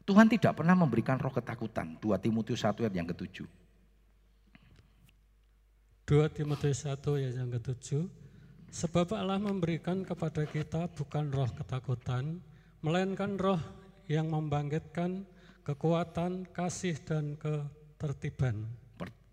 Tuhan 0.04 0.28
tidak 0.28 0.60
pernah 0.60 0.76
memberikan 0.76 1.16
roh 1.16 1.32
ketakutan. 1.32 1.96
2 2.04 2.12
Timotius 2.20 2.68
1 2.68 2.76
ayat 2.84 2.96
yang 2.96 3.08
ketujuh. 3.08 3.48
2 6.04 6.36
Timotius 6.36 6.84
1 6.84 7.00
ayat 7.16 7.34
yang 7.40 7.50
ketujuh. 7.56 8.04
Sebab 8.74 9.16
Allah 9.16 9.40
memberikan 9.40 10.02
kepada 10.04 10.44
kita 10.50 10.90
bukan 10.92 11.30
roh 11.32 11.48
ketakutan, 11.56 12.42
melainkan 12.82 13.38
roh 13.38 13.62
yang 14.10 14.28
membangkitkan 14.28 15.24
kekuatan, 15.64 16.52
kasih, 16.52 17.00
dan 17.06 17.40
ketertiban. 17.40 18.68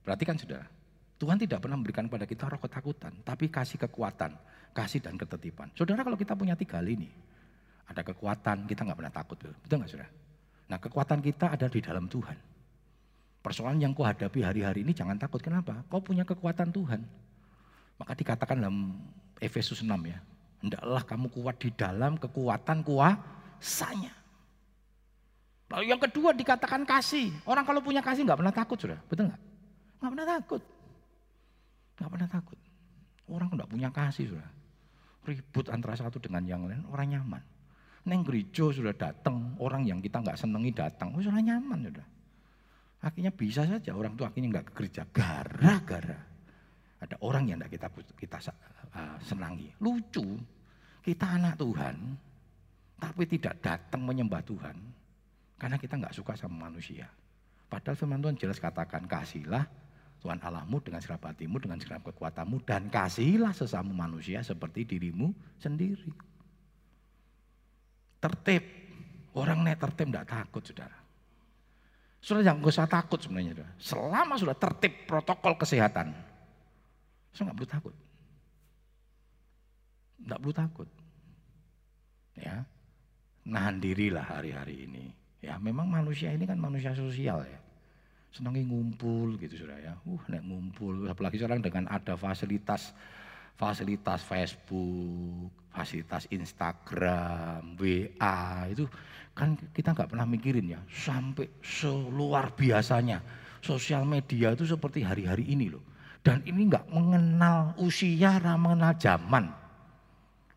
Perhatikan 0.07 0.39
saudara, 0.39 0.69
Tuhan 1.19 1.41
tidak 1.41 1.67
pernah 1.67 1.81
memberikan 1.81 2.07
kepada 2.07 2.29
kita 2.29 2.53
roh 2.53 2.61
ketakutan, 2.63 3.13
tapi 3.27 3.51
kasih 3.51 3.81
kekuatan, 3.81 4.37
kasih 4.77 5.03
dan 5.03 5.19
ketertiban. 5.19 5.73
Saudara 5.75 6.07
kalau 6.07 6.21
kita 6.21 6.37
punya 6.39 6.55
tiga 6.55 6.79
hal 6.79 6.87
ini, 6.87 7.11
ada 7.91 8.07
kekuatan, 8.07 8.71
kita 8.71 8.87
nggak 8.87 8.99
pernah 9.03 9.15
takut. 9.15 9.37
Betul 9.41 9.83
nggak 9.83 9.91
saudara? 9.91 10.20
Nah 10.71 10.79
kekuatan 10.79 11.19
kita 11.19 11.51
ada 11.59 11.67
di 11.67 11.83
dalam 11.83 12.07
Tuhan. 12.07 12.39
Persoalan 13.43 13.83
yang 13.83 13.91
kau 13.91 14.07
hadapi 14.07 14.47
hari-hari 14.47 14.87
ini 14.87 14.95
jangan 14.95 15.19
takut. 15.19 15.43
Kenapa? 15.43 15.83
Kau 15.91 15.99
punya 15.99 16.23
kekuatan 16.23 16.71
Tuhan. 16.71 17.03
Maka 17.99 18.13
dikatakan 18.15 18.63
dalam 18.63 18.95
Efesus 19.43 19.83
6 19.83 19.91
ya. 20.07 20.23
Hendaklah 20.63 21.03
kamu 21.03 21.27
kuat 21.33 21.57
di 21.59 21.73
dalam 21.75 22.21
kekuatan 22.21 22.85
kuasanya. 22.87 24.13
Lalu 25.71 25.85
yang 25.89 26.01
kedua 26.03 26.37
dikatakan 26.37 26.85
kasih. 26.85 27.33
Orang 27.49 27.65
kalau 27.65 27.81
punya 27.81 28.05
kasih 28.05 28.29
nggak 28.29 28.39
pernah 28.39 28.55
takut 28.55 28.79
sudah, 28.79 28.99
betul 29.09 29.31
nggak? 29.31 29.41
Nggak 30.03 30.11
pernah 30.13 30.27
takut. 30.27 30.63
Nggak 31.97 32.11
pernah 32.11 32.29
takut. 32.29 32.59
Orang 33.31 33.49
nggak 33.55 33.71
punya 33.71 33.89
kasih 33.89 34.25
sudah. 34.37 34.49
Ribut 35.25 35.67
antara 35.73 35.95
satu 35.97 36.19
dengan 36.19 36.43
yang 36.45 36.67
lain, 36.67 36.83
orang 36.91 37.17
nyaman. 37.17 37.43
Neng 38.09 38.25
gereja 38.25 38.73
sudah 38.73 38.97
datang, 38.97 39.57
orang 39.61 39.85
yang 39.85 40.01
kita 40.01 40.25
nggak 40.25 40.39
senengi 40.41 40.73
datang, 40.73 41.13
oh, 41.13 41.21
sudah 41.21 41.41
nyaman 41.41 41.93
sudah. 41.93 42.07
Akhirnya 43.01 43.33
bisa 43.33 43.65
saja 43.65 43.93
orang 43.97 44.17
tua 44.17 44.29
akhirnya 44.29 44.61
nggak 44.61 44.67
ke 44.69 44.73
gereja 44.77 45.05
gara-gara 45.09 46.31
ada 47.01 47.17
orang 47.25 47.49
yang 47.49 47.59
tidak 47.65 47.73
kita 47.73 47.89
kita 48.13 48.39
uh, 48.93 49.17
senangi. 49.25 49.73
Lucu, 49.81 50.37
kita 51.01 51.41
anak 51.41 51.57
Tuhan, 51.57 51.97
tapi 53.01 53.25
tidak 53.25 53.57
datang 53.65 54.05
menyembah 54.05 54.45
Tuhan 54.45 54.77
karena 55.57 55.77
kita 55.81 55.97
nggak 55.97 56.13
suka 56.13 56.37
sama 56.37 56.69
manusia. 56.69 57.09
Padahal 57.73 57.97
firman 57.97 58.21
Tuhan 58.21 58.37
jelas 58.37 58.61
katakan 58.61 59.09
kasihlah 59.09 59.65
Tuhan 60.21 60.37
Allahmu 60.45 60.85
dengan 60.85 61.01
segala 61.01 61.33
hatimu, 61.33 61.57
dengan 61.57 61.81
segala 61.81 62.05
kekuatanmu 62.05 62.61
dan 62.69 62.93
kasihlah 62.93 63.57
sesama 63.57 63.97
manusia 63.97 64.45
seperti 64.45 64.85
dirimu 64.85 65.33
sendiri. 65.57 66.13
Tertib, 68.21 68.65
orang 69.33 69.65
nek 69.65 69.81
tertib 69.81 70.13
tidak 70.13 70.29
takut 70.29 70.63
saudara. 70.63 70.99
Sudah 72.21 72.45
jangan 72.45 72.61
usah 72.61 72.85
takut 72.85 73.17
sebenarnya. 73.17 73.65
Selama 73.81 74.37
sudah 74.37 74.53
tertib 74.53 75.09
protokol 75.09 75.57
kesehatan, 75.57 76.13
saya 77.33 77.49
nggak 77.49 77.57
perlu 77.57 77.71
takut. 77.73 77.95
Nggak 80.21 80.39
perlu 80.45 80.55
takut. 80.55 80.89
Ya, 82.37 82.65
nahan 83.49 83.81
dirilah 83.81 84.25
hari-hari 84.25 84.85
ini. 84.85 85.05
Ya, 85.41 85.57
memang 85.57 85.89
manusia 85.89 86.29
ini 86.29 86.45
kan 86.45 86.61
manusia 86.61 86.93
sosial 86.93 87.41
ya. 87.49 87.61
Senangi 88.31 88.63
ngumpul 88.69 89.41
gitu 89.41 89.65
sudah 89.65 89.81
ya. 89.81 89.97
Uh, 90.05 90.21
nek 90.29 90.45
ngumpul, 90.45 91.09
apalagi 91.09 91.41
sekarang 91.41 91.65
dengan 91.65 91.89
ada 91.89 92.21
fasilitas 92.21 92.93
fasilitas 93.55 94.21
Facebook, 94.27 95.51
fasilitas 95.71 96.27
Instagram, 96.31 97.79
WA 97.79 98.67
itu 98.71 98.85
kan 99.31 99.55
kita 99.73 99.95
nggak 99.95 100.11
pernah 100.11 100.27
mikirin 100.27 100.75
ya 100.75 100.81
sampai 100.91 101.49
seluar 101.63 102.51
biasanya 102.53 103.23
sosial 103.63 104.03
media 104.05 104.53
itu 104.53 104.67
seperti 104.67 105.07
hari-hari 105.07 105.47
ini 105.49 105.71
loh. 105.71 105.85
Dan 106.21 106.45
ini 106.45 106.69
nggak 106.69 106.93
mengenal 106.93 107.73
usia, 107.81 108.37
mengenal 108.61 108.93
zaman. 109.01 109.49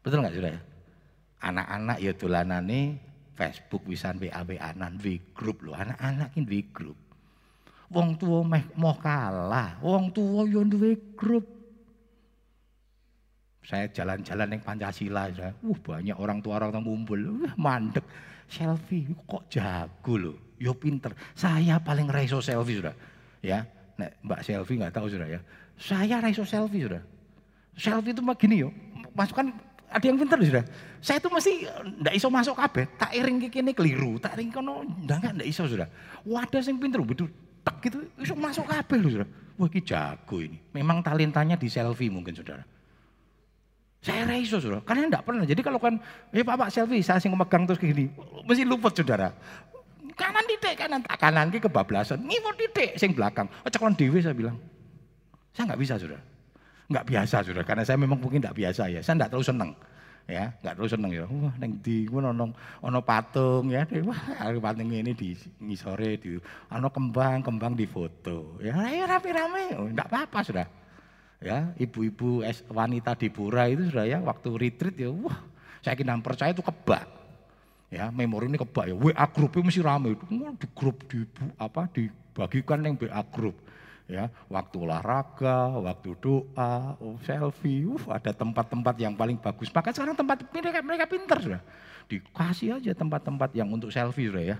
Betul 0.03 0.19
nggak 0.19 0.35
sudah 0.35 0.51
ya? 0.51 0.61
Anak-anak 1.43 1.97
ya 2.03 2.11
nih 2.63 2.99
Facebook 3.33 3.87
bisa 3.87 4.11
WA 4.15 4.43
WA-nan 4.43 4.99
W 4.99 5.19
group 5.31 5.63
loh. 5.63 5.75
Anak-anak 5.75 6.35
ini 6.35 6.45
W 6.47 6.53
group. 6.75 6.99
Wong 7.93 8.17
tua 8.17 8.41
meh 8.41 8.65
mau 8.73 8.97
kalah, 8.97 9.77
wong 9.79 10.09
tua 10.09 10.49
yo 10.49 10.65
duwe 10.65 10.97
grup. 11.13 11.62
Saya 13.63 13.87
jalan-jalan 13.87 14.59
yang 14.59 14.61
Pancasila, 14.61 15.31
saya, 15.31 15.55
uh 15.55 15.79
banyak 15.79 16.19
orang 16.19 16.43
tua 16.43 16.59
orang 16.59 16.75
tua 16.75 16.83
ngumpul, 16.83 17.19
uh, 17.19 17.55
mandek. 17.55 18.03
Selfie 18.43 19.07
kok 19.23 19.47
jago 19.47 20.13
loh, 20.19 20.35
yo 20.59 20.75
pinter. 20.75 21.15
Saya 21.31 21.79
paling 21.79 22.11
reso 22.11 22.43
selfie 22.43 22.83
sudah, 22.83 22.93
ya 23.39 23.63
Nek 23.97 24.11
Mbak 24.25 24.41
selfie 24.41 24.77
nggak 24.81 24.93
tahu 24.93 25.07
sudah 25.09 25.27
ya. 25.29 25.39
Saya 25.77 26.17
raiso 26.21 26.45
selfie 26.45 26.85
sudah. 26.85 27.01
Selfie 27.77 28.13
itu 28.13 28.21
begini 28.21 28.65
yo. 28.65 28.69
Masukkan 29.13 29.53
ada 29.93 30.05
yang 30.05 30.17
pintar 30.17 30.41
sudah. 30.41 30.65
Saya 31.03 31.21
itu 31.21 31.29
masih 31.29 31.55
ndak 32.01 32.13
iso 32.17 32.27
masuk 32.31 32.55
kabeh, 32.57 32.89
tak 32.97 33.11
iring 33.13 33.37
kene 33.51 33.71
keliru, 33.77 34.17
tak 34.17 34.39
iring 34.39 34.49
kono 34.49 34.81
ndak 35.05 35.37
ndak 35.37 35.47
iso 35.47 35.69
sudah. 35.69 35.85
Wadah 36.25 36.61
sing 36.65 36.81
pinter 36.81 37.01
betul 37.05 37.29
tak 37.61 37.79
gitu 37.85 38.01
iso 38.17 38.33
masuk 38.33 38.65
kabeh 38.65 38.97
lho 38.97 39.09
sudah. 39.21 39.29
Wah 39.53 39.69
iki 39.69 39.81
jago 39.85 40.41
ini. 40.41 40.57
Memang 40.73 41.05
talentanya 41.05 41.53
di 41.53 41.69
selfie 41.69 42.09
mungkin 42.09 42.33
saudara. 42.33 42.65
Saya 44.03 44.27
raiso 44.27 44.59
sudah, 44.59 44.83
karena 44.83 45.07
enggak 45.07 45.23
pernah. 45.23 45.47
Jadi 45.47 45.63
kalau 45.63 45.79
kan, 45.79 45.95
ya 46.35 46.43
pak, 46.43 46.59
pak 46.59 46.69
selfie, 46.75 46.99
saya 46.99 47.23
sing 47.23 47.31
megang 47.31 47.63
terus 47.63 47.79
gini, 47.79 48.11
mesti 48.43 48.67
luput 48.67 48.91
saudara. 48.91 49.31
Kanan 50.13 50.43
titik 50.45 50.75
kanan 50.77 51.01
tak 51.01 51.17
kanan 51.17 51.47
ke 51.49 51.57
kebablasan. 51.57 52.21
Ngiwur 52.21 52.53
titik 52.59 52.99
sing 52.99 53.15
belakang. 53.15 53.49
Oh, 53.63 53.71
ceklon 53.71 53.95
dewi 53.97 54.21
saya 54.21 54.35
bilang. 54.35 54.59
Saya 55.55 55.71
nggak 55.73 55.81
bisa 55.81 55.95
sudah 55.97 56.21
nggak 56.93 57.05
biasa 57.07 57.35
sudah 57.41 57.63
karena 57.63 57.83
saya 57.87 57.97
memang 57.97 58.19
mungkin 58.19 58.43
nggak 58.43 58.53
biasa 58.53 58.91
ya. 58.91 58.99
Saya 59.01 59.23
nggak 59.23 59.31
terlalu 59.33 59.47
seneng 59.49 59.71
ya. 60.29 60.53
Nggak 60.61 60.73
terlalu 60.77 60.91
seneng 60.91 61.11
ya. 61.11 61.23
Wah 61.25 61.53
neng 61.57 61.71
di 61.81 61.95
gua 62.05 62.21
nonong 62.29 62.51
ono 62.83 62.99
patung 63.01 63.73
ya. 63.73 63.81
Wah 64.05 64.21
patung 64.61 64.89
ini 64.91 65.11
di 65.17 65.33
ngisore 65.63 66.21
di 66.21 66.37
ono 66.69 66.87
kembang 66.93 67.41
kembang 67.41 67.73
di 67.73 67.89
foto. 67.89 68.59
Ya 68.61 68.77
rapi 69.07 69.29
rame 69.33 69.65
oh, 69.79 69.87
nggak 69.89 70.07
apa 70.11 70.19
apa 70.29 70.39
sudah 70.45 70.67
ya 71.43 71.75
ibu-ibu 71.75 72.39
wanita 72.71 73.19
di 73.19 73.27
pura 73.27 73.67
itu 73.67 73.91
sudah 73.91 74.07
ya 74.07 74.23
waktu 74.23 74.49
retreat 74.55 74.95
ya 74.95 75.11
wah 75.11 75.53
saya 75.83 75.99
kira 75.99 76.15
percaya 76.23 76.55
itu 76.55 76.63
kebak. 76.63 77.03
Ya 77.91 78.09
memori 78.09 78.49
ini 78.49 78.57
kebak 78.57 78.89
ya. 78.89 78.95
WA 78.95 79.25
grup 79.29 79.51
itu 79.53 79.61
mesti 79.67 79.81
rame. 79.83 80.15
Itu 80.15 80.25
di 80.31 80.67
grup 80.71 81.03
di 81.11 81.27
apa 81.59 81.91
dibagikan 81.91 82.81
yang 82.87 82.95
WA 82.95 83.21
grup 83.27 83.59
ya 84.03 84.27
waktu 84.51 84.83
olahraga 84.83 85.79
waktu 85.79 86.11
doa 86.19 86.99
oh, 86.99 87.15
selfie 87.23 87.87
uh, 87.87 88.03
ada 88.11 88.31
tempat-tempat 88.31 88.95
yang 88.97 89.13
paling 89.13 89.35
bagus. 89.37 89.67
Maka 89.69 89.91
sekarang 89.91 90.15
tempat 90.15 90.47
mereka 90.55 90.79
mereka 90.79 91.05
pinter 91.05 91.37
sudah. 91.37 91.61
Dikasih 92.07 92.79
aja 92.79 92.91
tempat-tempat 92.95 93.51
yang 93.51 93.67
untuk 93.69 93.91
selfie 93.91 94.31
sudah 94.31 94.55
ya 94.55 94.57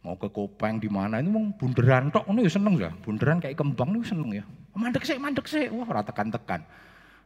mau 0.00 0.16
ke 0.16 0.28
Kopeng 0.32 0.80
di 0.80 0.88
mana 0.88 1.20
ini 1.20 1.28
mau 1.28 1.44
bunderan 1.56 2.08
tok 2.08 2.24
ini 2.32 2.48
ya 2.48 2.52
seneng 2.52 2.74
ya 2.80 2.90
bunderan 3.04 3.36
kayak 3.38 3.56
kembang 3.56 3.96
ini 3.96 4.04
seneng 4.04 4.30
ya 4.32 4.44
mandek 4.72 5.04
sih 5.04 5.20
mandek 5.20 5.44
sih 5.44 5.68
wah 5.68 5.88
ratakan 5.88 6.32
tekan 6.32 6.64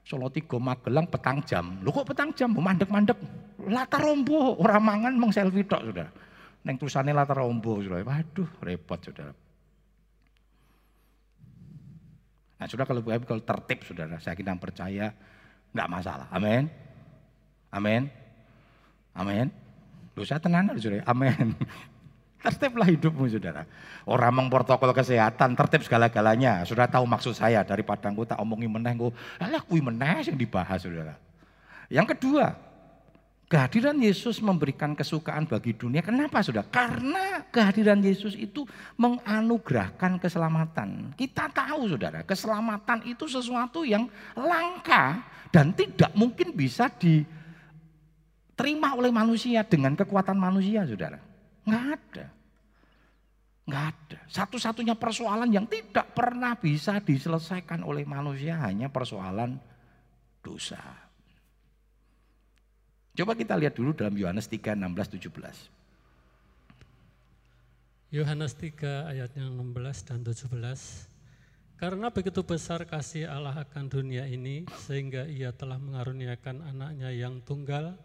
Solo 0.04 0.28
Tigo 0.28 0.60
Magelang 0.60 1.08
petang 1.08 1.40
jam. 1.48 1.80
Lu 1.80 1.88
kok 1.88 2.04
petang 2.04 2.28
jam? 2.36 2.52
Mandek-mandek. 2.52 3.16
Latar 3.64 4.04
rombo, 4.04 4.60
orang 4.60 4.84
mangan 4.84 5.12
meng 5.16 5.32
selfie 5.32 5.64
tok 5.64 5.80
sudah. 5.80 6.08
Neng 6.68 6.76
tulisannya 6.76 7.16
latar 7.16 7.40
rombo 7.40 7.80
sudah. 7.80 8.04
Waduh, 8.04 8.48
repot 8.60 9.00
sudah. 9.00 9.32
Nah, 12.60 12.66
sudah 12.68 12.84
kalau 12.84 13.00
kalau 13.00 13.40
tertib 13.40 13.80
saudara, 13.88 14.20
saya 14.20 14.36
kira 14.36 14.52
percaya 14.60 15.08
nggak 15.72 15.88
masalah. 15.88 16.28
Amin. 16.28 16.68
Amin. 17.72 18.12
Amin. 19.16 19.48
Lu 20.12 20.22
saya 20.28 20.36
tenang 20.36 20.68
sudah. 20.76 21.00
Amin. 21.08 21.56
Tertiblah 22.44 22.84
hidupmu 22.84 23.24
saudara. 23.24 23.64
Orang 24.04 24.36
meng 24.36 24.52
protokol 24.52 24.92
kesehatan, 24.92 25.56
tertib 25.56 25.80
segala-galanya. 25.80 26.60
Sudah 26.68 26.84
tahu 26.84 27.08
maksud 27.08 27.32
saya 27.32 27.64
daripada 27.64 28.12
engkau 28.12 28.28
tak 28.28 28.36
omongi 28.36 28.68
meneh 28.68 28.92
engkau, 28.92 29.16
alah 29.40 29.64
kui 29.64 29.80
meneh 29.80 30.28
yang 30.28 30.36
dibahas 30.36 30.84
saudara. 30.84 31.16
Yang 31.88 32.12
kedua, 32.12 32.52
kehadiran 33.48 33.96
Yesus 33.96 34.44
memberikan 34.44 34.92
kesukaan 34.92 35.48
bagi 35.48 35.72
dunia. 35.72 36.04
Kenapa 36.04 36.44
saudara? 36.44 36.68
Karena 36.68 37.48
kehadiran 37.48 38.04
Yesus 38.04 38.36
itu 38.36 38.68
menganugerahkan 39.00 40.20
keselamatan. 40.20 41.16
Kita 41.16 41.48
tahu 41.48 41.96
saudara, 41.96 42.28
keselamatan 42.28 43.08
itu 43.08 43.24
sesuatu 43.24 43.88
yang 43.88 44.04
langka 44.36 45.24
dan 45.48 45.72
tidak 45.72 46.12
mungkin 46.12 46.52
bisa 46.52 46.92
diterima 46.92 48.92
oleh 49.00 49.08
manusia 49.08 49.64
dengan 49.64 49.96
kekuatan 49.96 50.36
manusia 50.36 50.84
saudara. 50.84 51.16
Nggak 51.64 51.86
ada. 51.96 52.33
Nggak 53.64 53.84
ada. 53.96 54.20
Satu-satunya 54.28 54.92
persoalan 54.92 55.48
yang 55.48 55.64
tidak 55.64 56.12
pernah 56.12 56.52
bisa 56.52 57.00
diselesaikan 57.00 57.80
oleh 57.80 58.04
manusia 58.04 58.60
hanya 58.60 58.92
persoalan 58.92 59.56
dosa. 60.44 60.80
Coba 63.14 63.32
kita 63.38 63.56
lihat 63.56 63.78
dulu 63.78 63.94
dalam 63.96 64.18
Yohanes 64.18 64.50
3, 64.50 64.74
16, 64.74 65.16
17. 65.16 65.70
Yohanes 68.14 68.52
3 68.58 69.10
ayatnya 69.10 69.48
16 69.48 70.06
dan 70.06 70.20
17. 70.20 71.08
Karena 71.74 72.06
begitu 72.14 72.46
besar 72.46 72.86
kasih 72.86 73.26
Allah 73.26 73.66
akan 73.66 73.90
dunia 73.90 74.26
ini, 74.30 74.62
sehingga 74.86 75.26
ia 75.26 75.50
telah 75.50 75.78
mengaruniakan 75.78 76.62
anaknya 76.62 77.10
yang 77.10 77.42
tunggal, 77.42 77.98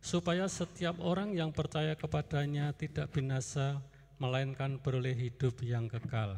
supaya 0.00 0.44
setiap 0.48 1.00
orang 1.00 1.32
yang 1.32 1.52
percaya 1.52 1.96
kepadanya 1.96 2.76
tidak 2.76 3.08
binasa, 3.12 3.80
melainkan 4.16 4.80
beroleh 4.80 5.16
hidup 5.16 5.60
yang 5.60 5.88
kekal. 5.88 6.36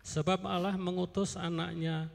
Sebab 0.00 0.48
Allah 0.48 0.80
mengutus 0.80 1.36
anaknya 1.36 2.08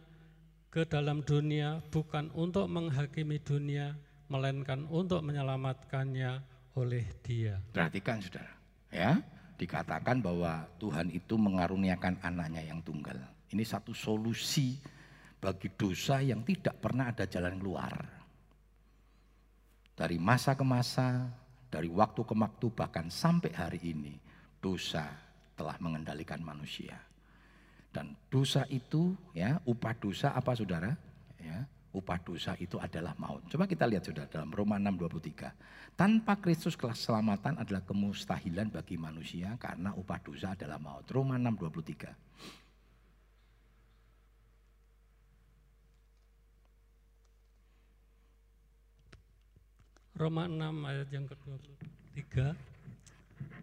ke 0.73 0.83
dalam 0.83 1.21
dunia 1.21 1.79
bukan 1.93 2.33
untuk 2.33 2.65
menghakimi 2.67 3.37
dunia, 3.39 3.93
melainkan 4.27 4.89
untuk 4.89 5.21
menyelamatkannya 5.21 6.41
oleh 6.75 7.05
dia. 7.21 7.61
Perhatikan 7.71 8.19
saudara, 8.19 8.53
ya 8.89 9.21
dikatakan 9.55 10.19
bahwa 10.19 10.67
Tuhan 10.81 11.07
itu 11.15 11.39
mengaruniakan 11.39 12.19
anaknya 12.19 12.65
yang 12.67 12.83
tunggal. 12.83 13.15
Ini 13.47 13.63
satu 13.63 13.95
solusi 13.95 14.75
bagi 15.39 15.71
dosa 15.71 16.19
yang 16.19 16.43
tidak 16.43 16.81
pernah 16.81 17.13
ada 17.13 17.23
jalan 17.23 17.55
keluar. 17.55 17.93
Dari 19.95 20.19
masa 20.19 20.59
ke 20.59 20.65
masa, 20.67 21.31
dari 21.71 21.87
waktu 21.87 22.27
ke 22.27 22.35
waktu, 22.35 22.67
bahkan 22.75 23.07
sampai 23.07 23.55
hari 23.55 23.79
ini, 23.79 24.19
dosa 24.65 25.06
telah 25.54 25.78
mengendalikan 25.78 26.41
manusia. 26.41 26.97
Dan 27.93 28.17
dosa 28.34 28.65
itu, 28.73 29.13
ya, 29.38 29.62
upah 29.69 29.93
dosa 29.93 30.34
apa 30.34 30.58
saudara? 30.58 30.97
Ya, 31.38 31.69
upah 31.93 32.17
dosa 32.17 32.58
itu 32.58 32.82
adalah 32.82 33.13
maut. 33.21 33.45
Coba 33.45 33.69
kita 33.69 33.86
lihat 33.86 34.10
saudara 34.10 34.25
dalam 34.25 34.49
Roma 34.49 34.82
6:23. 34.82 35.54
Tanpa 35.93 36.41
Kristus 36.41 36.73
keselamatan 36.75 37.62
adalah 37.62 37.86
kemustahilan 37.86 38.73
bagi 38.73 38.97
manusia 38.97 39.54
karena 39.62 39.93
upah 39.93 40.19
dosa 40.19 40.58
adalah 40.58 40.82
maut. 40.82 41.06
Roma 41.13 41.38
6:23. 41.38 42.12
Roma 50.15 50.47
6 50.47 50.80
ayat 50.88 51.12
yang 51.12 51.28
ke-23. 51.28 52.56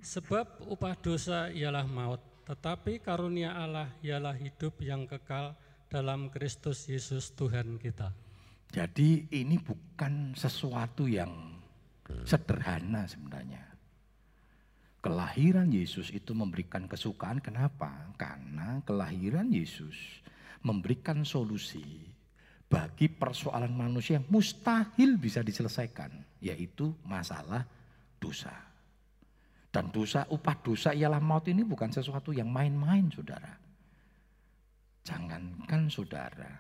Sebab 0.03 0.66
upah 0.66 0.95
dosa 0.99 1.49
ialah 1.53 1.87
maut, 1.87 2.21
tetapi 2.49 2.99
karunia 2.99 3.55
Allah 3.55 3.88
ialah 4.03 4.35
hidup 4.35 4.83
yang 4.83 5.07
kekal 5.07 5.55
dalam 5.87 6.33
Kristus 6.33 6.88
Yesus 6.88 7.31
Tuhan 7.37 7.79
kita. 7.79 8.11
Jadi 8.73 9.29
ini 9.37 9.61
bukan 9.61 10.33
sesuatu 10.33 11.05
yang 11.05 11.61
sederhana 12.25 13.05
sebenarnya. 13.05 13.61
Kelahiran 15.03 15.68
Yesus 15.68 16.09
itu 16.14 16.33
memberikan 16.33 16.88
kesukaan. 16.88 17.42
Kenapa? 17.42 17.90
Karena 18.16 18.81
kelahiran 18.87 19.51
Yesus 19.51 20.23
memberikan 20.62 21.27
solusi 21.27 21.83
bagi 22.71 23.12
persoalan 23.12 23.77
manusia 23.77 24.16
yang 24.16 24.27
mustahil 24.33 25.21
bisa 25.21 25.45
diselesaikan, 25.45 26.40
yaitu 26.40 26.97
masalah 27.05 27.68
dosa. 28.16 28.71
Dan 29.72 29.88
dosa, 29.88 30.28
upah 30.28 30.56
dosa 30.61 30.92
ialah 30.92 31.16
maut 31.16 31.48
ini 31.48 31.64
bukan 31.64 31.88
sesuatu 31.88 32.37
yang 32.37 32.52
main-main 32.52 33.08
saudara. 33.08 33.56
Jangankan 35.00 35.88
saudara, 35.88 36.52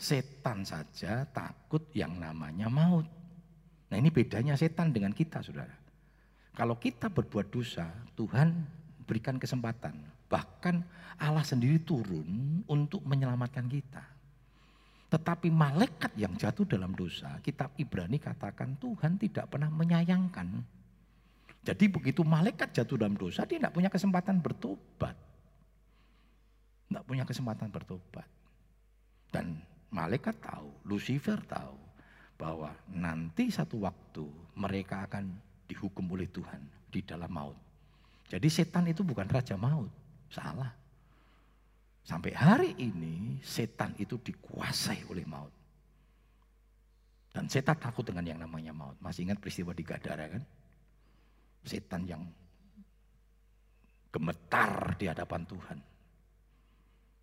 setan 0.00 0.64
saja 0.64 1.28
takut 1.28 1.92
yang 1.92 2.16
namanya 2.16 2.72
maut. 2.72 3.04
Nah 3.92 3.96
ini 4.00 4.08
bedanya 4.08 4.56
setan 4.56 4.96
dengan 4.96 5.12
kita 5.12 5.44
saudara. 5.44 5.76
Kalau 6.56 6.80
kita 6.80 7.12
berbuat 7.12 7.52
dosa, 7.52 7.92
Tuhan 8.16 8.64
berikan 9.04 9.36
kesempatan. 9.36 9.92
Bahkan 10.32 10.76
Allah 11.20 11.44
sendiri 11.44 11.84
turun 11.84 12.64
untuk 12.64 13.04
menyelamatkan 13.04 13.68
kita. 13.68 14.04
Tetapi 15.12 15.52
malaikat 15.52 16.16
yang 16.16 16.32
jatuh 16.40 16.64
dalam 16.64 16.96
dosa, 16.96 17.36
kitab 17.44 17.76
Ibrani 17.76 18.16
katakan 18.16 18.80
Tuhan 18.80 19.20
tidak 19.20 19.52
pernah 19.52 19.68
menyayangkan. 19.68 20.80
Jadi 21.62 21.86
begitu 21.86 22.26
malaikat 22.26 22.74
jatuh 22.74 22.98
dalam 22.98 23.14
dosa, 23.14 23.46
dia 23.46 23.62
tidak 23.62 23.70
punya 23.70 23.86
kesempatan 23.86 24.42
bertobat. 24.42 25.14
Tidak 26.90 27.04
punya 27.06 27.22
kesempatan 27.22 27.70
bertobat. 27.70 28.26
Dan 29.30 29.62
malaikat 29.94 30.42
tahu, 30.42 30.68
Lucifer 30.90 31.38
tahu 31.46 31.78
bahwa 32.34 32.74
nanti 32.90 33.46
satu 33.54 33.86
waktu 33.86 34.26
mereka 34.58 35.06
akan 35.06 35.30
dihukum 35.70 36.10
oleh 36.10 36.26
Tuhan 36.26 36.58
di 36.90 37.00
dalam 37.06 37.30
maut. 37.30 37.56
Jadi 38.26 38.48
setan 38.50 38.90
itu 38.90 39.06
bukan 39.06 39.30
raja 39.30 39.54
maut, 39.54 39.88
salah. 40.26 40.74
Sampai 42.02 42.34
hari 42.34 42.74
ini 42.82 43.38
setan 43.46 43.94
itu 44.02 44.18
dikuasai 44.18 45.06
oleh 45.06 45.22
maut. 45.22 45.54
Dan 47.30 47.46
setan 47.46 47.78
takut 47.78 48.02
dengan 48.02 48.26
yang 48.26 48.42
namanya 48.42 48.74
maut. 48.74 48.98
Masih 48.98 49.24
ingat 49.30 49.38
peristiwa 49.38 49.70
di 49.72 49.86
Gadara 49.86 50.26
kan? 50.26 50.42
Setan 51.62 52.04
yang 52.04 52.22
gemetar 54.12 54.98
di 55.00 55.08
hadapan 55.08 55.42
Tuhan. 55.48 55.78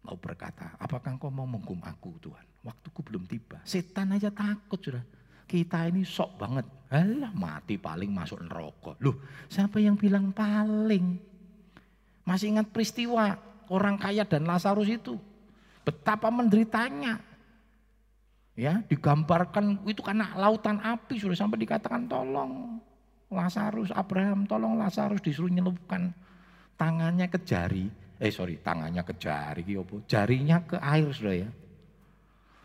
Mau 0.10 0.18
berkata, 0.18 0.74
apakah 0.80 1.14
engkau 1.14 1.30
mau 1.30 1.46
menghukum 1.46 1.84
aku 1.86 2.18
Tuhan? 2.24 2.46
Waktuku 2.64 3.00
belum 3.06 3.24
tiba. 3.30 3.62
Setan 3.68 4.16
aja 4.16 4.32
takut 4.32 4.80
sudah. 4.80 5.04
Kita 5.50 5.86
ini 5.90 6.06
sok 6.06 6.40
banget. 6.40 6.66
Alah 6.90 7.34
mati 7.34 7.78
paling 7.78 8.10
masuk 8.10 8.42
neraka. 8.42 8.98
Loh 9.02 9.22
siapa 9.50 9.78
yang 9.78 9.98
bilang 9.98 10.34
paling? 10.34 11.20
Masih 12.26 12.54
ingat 12.54 12.70
peristiwa 12.70 13.38
orang 13.70 13.98
kaya 13.98 14.26
dan 14.26 14.46
Lazarus 14.46 14.90
itu. 14.90 15.18
Betapa 15.82 16.30
menderitanya. 16.30 17.22
Ya, 18.60 18.84
digambarkan 18.92 19.88
itu 19.88 20.04
karena 20.04 20.36
lautan 20.36 20.84
api 20.84 21.16
sudah 21.16 21.38
sampai 21.38 21.64
dikatakan 21.64 22.12
tolong 22.12 22.76
Lazarus, 23.30 23.94
Abraham 23.94 24.50
tolong 24.50 24.78
Lazarus 24.78 25.22
disuruh 25.22 25.54
nyelupkan 25.54 26.10
tangannya 26.74 27.30
ke 27.30 27.40
jari. 27.46 27.86
Eh 28.20 28.34
sorry, 28.34 28.60
tangannya 28.60 29.06
ke 29.06 29.16
jari, 29.16 29.64
jarinya 30.10 30.58
ke 30.66 30.76
air 30.82 31.08
sudah 31.14 31.36
ya. 31.46 31.50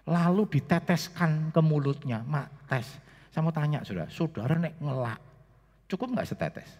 Lalu 0.04 0.42
diteteskan 0.50 1.54
ke 1.54 1.60
mulutnya, 1.62 2.24
mak 2.26 2.68
tes. 2.68 2.84
Saya 3.30 3.42
mau 3.44 3.54
tanya 3.54 3.82
sudah, 3.82 4.06
saudara 4.10 4.58
nek 4.58 4.78
ngelak, 4.78 5.20
cukup 5.90 6.14
nggak 6.14 6.28
setetes? 6.28 6.70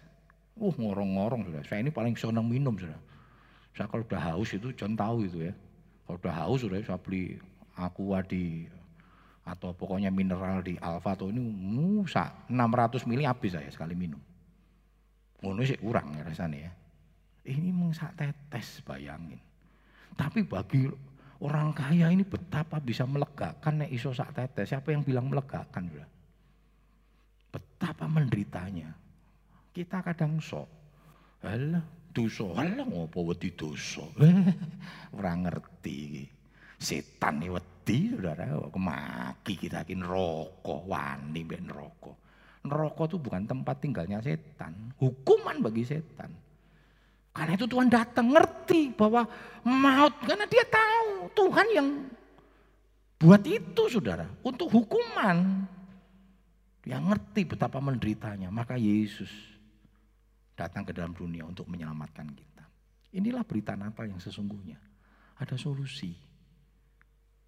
Uh 0.55 0.71
ngorong-ngorong 0.71 1.51
sudah, 1.51 1.61
saya 1.67 1.83
ini 1.83 1.91
paling 1.91 2.15
senang 2.15 2.47
minum 2.47 2.75
sudah. 2.79 2.95
Saya 3.75 3.91
kalau 3.91 4.07
udah 4.07 4.21
haus 4.23 4.55
itu 4.55 4.71
jangan 4.71 4.95
tahu 4.95 5.27
itu 5.27 5.51
ya. 5.51 5.53
Kalau 6.07 6.17
udah 6.21 6.35
haus 6.35 6.59
sudah 6.63 6.79
saya 6.79 6.95
beli 6.95 7.35
aqua 7.75 8.23
di 8.23 8.63
atau 9.45 9.77
pokoknya 9.77 10.09
mineral 10.09 10.65
di 10.65 10.73
Alfa 10.81 11.13
atau 11.13 11.29
ini 11.29 11.37
musa 11.45 12.49
600 12.49 13.05
mili 13.05 13.29
habis 13.29 13.53
saya 13.53 13.69
sekali 13.69 13.93
minum. 13.93 14.17
Ngono 15.45 15.61
sih 15.61 15.77
kurang 15.77 16.17
ya 16.17 16.25
rasanya 16.25 16.59
ya. 16.65 16.71
Ini 17.45 17.69
mengsak 17.69 18.17
tetes 18.17 18.81
bayangin. 18.81 19.37
Tapi 20.17 20.41
bagi 20.41 20.89
orang 21.45 21.77
kaya 21.77 22.09
ini 22.09 22.25
betapa 22.25 22.81
bisa 22.81 23.05
melegakan 23.05 23.85
nek 23.85 23.93
iso 23.93 24.09
sak 24.09 24.33
tetes. 24.33 24.73
Siapa 24.73 24.89
yang 24.89 25.05
bilang 25.05 25.29
melegakan 25.29 25.93
sudah? 25.93 26.09
Betapa 27.53 28.09
menderitanya. 28.09 28.89
Kita 29.69 30.01
kadang 30.01 30.41
sok. 30.41 30.65
Alah, 31.45 31.85
dosa. 32.09 32.49
Alah 32.49 32.81
ngopo 32.81 33.29
wedi 33.29 33.53
dosa. 33.53 34.01
Ora 35.15 35.37
ngerti 35.37 36.25
Setan 36.75 37.39
iki 37.39 37.53
wedi 37.85 38.09
Saudara, 38.17 38.49
kemaki 38.73 39.53
kita 39.61 39.85
ki 39.85 39.93
neraka, 40.01 40.75
wani 40.89 41.45
mbek 41.45 41.61
neraka. 41.61 42.11
Neraka 42.65 43.05
itu 43.05 43.21
bukan 43.21 43.45
tempat 43.45 43.77
tinggalnya 43.77 44.17
setan, 44.25 44.89
hukuman 44.97 45.61
bagi 45.61 45.85
setan. 45.85 46.33
Karena 47.29 47.53
itu 47.53 47.69
Tuhan 47.69 47.85
datang 47.93 48.33
ngerti 48.33 48.97
bahwa 48.97 49.29
maut 49.61 50.17
karena 50.25 50.49
dia 50.49 50.65
tahu 50.65 51.29
Tuhan 51.35 51.67
yang 51.77 51.87
buat 53.21 53.43
itu 53.45 53.83
saudara 53.85 54.25
untuk 54.41 54.73
hukuman. 54.73 55.69
Dia 56.81 56.97
ngerti 56.97 57.45
betapa 57.45 57.77
menderitanya. 57.77 58.49
Maka 58.49 58.79
Yesus 58.79 59.29
datang 60.57 60.87
ke 60.87 60.95
dalam 60.95 61.13
dunia 61.13 61.43
untuk 61.45 61.67
menyelamatkan 61.69 62.29
kita. 62.33 62.65
Inilah 63.13 63.43
berita 63.43 63.75
Natal 63.75 64.09
yang 64.09 64.21
sesungguhnya. 64.21 64.79
Ada 65.35 65.59
solusi. 65.59 66.15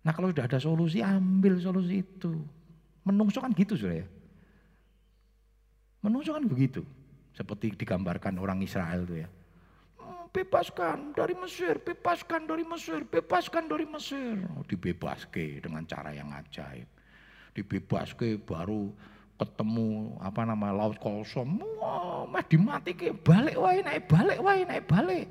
Nah 0.05 0.11
kalau 0.13 0.29
sudah 0.29 0.45
ada 0.45 0.59
solusi, 0.61 0.99
ambil 1.01 1.57
solusi 1.61 2.01
itu. 2.05 2.37
Menungso 3.07 3.39
kan 3.39 3.55
gitu 3.55 3.79
sudah 3.79 4.03
ya. 4.03 4.07
Menungso 6.03 6.35
kan 6.35 6.43
begitu. 6.45 6.83
Seperti 7.37 7.77
digambarkan 7.77 8.41
orang 8.41 8.59
Israel 8.65 9.05
itu 9.05 9.21
ya. 9.21 9.29
Hmm, 10.01 10.25
bebaskan 10.33 11.13
dari 11.13 11.37
Mesir, 11.37 11.77
bebaskan 11.77 12.49
dari 12.49 12.65
Mesir, 12.65 13.05
bebaskan 13.05 13.69
dari 13.69 13.85
Mesir. 13.85 14.41
Oh, 14.57 14.65
dibebaske 14.65 15.61
dengan 15.61 15.85
cara 15.85 16.17
yang 16.17 16.33
ajaib. 16.33 16.89
Dibebaske 17.53 18.41
baru 18.41 18.89
ketemu 19.37 20.17
apa 20.17 20.41
nama 20.49 20.73
laut 20.73 20.97
kosong, 20.97 21.61
wah 21.77 22.25
mah 22.25 22.41
dimati 22.41 22.97
ke 22.97 23.13
balik 23.13 23.53
wae 23.53 23.85
naik 23.85 24.09
balik 24.09 24.41
wae 24.41 24.65
naik 24.65 24.89
balik. 24.89 25.29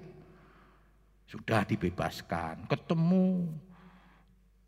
Sudah 1.27 1.67
dibebaskan, 1.67 2.71
ketemu 2.71 3.51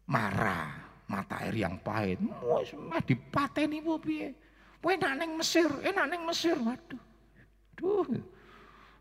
marah, 0.08 0.72
mata 1.04 1.44
air 1.44 1.68
yang 1.68 1.76
pahit, 1.84 2.16
wis 2.18 2.72
mah 2.74 3.04
dipateni 3.04 3.84
bu 3.84 4.00
piye. 4.00 4.32
Kowe 4.80 4.94
enak 4.94 5.12
neng 5.20 5.36
Mesir, 5.36 5.68
enak 5.84 6.06
neng 6.08 6.22
Mesir, 6.24 6.56
waduh. 6.56 7.02
Duh. 7.76 8.08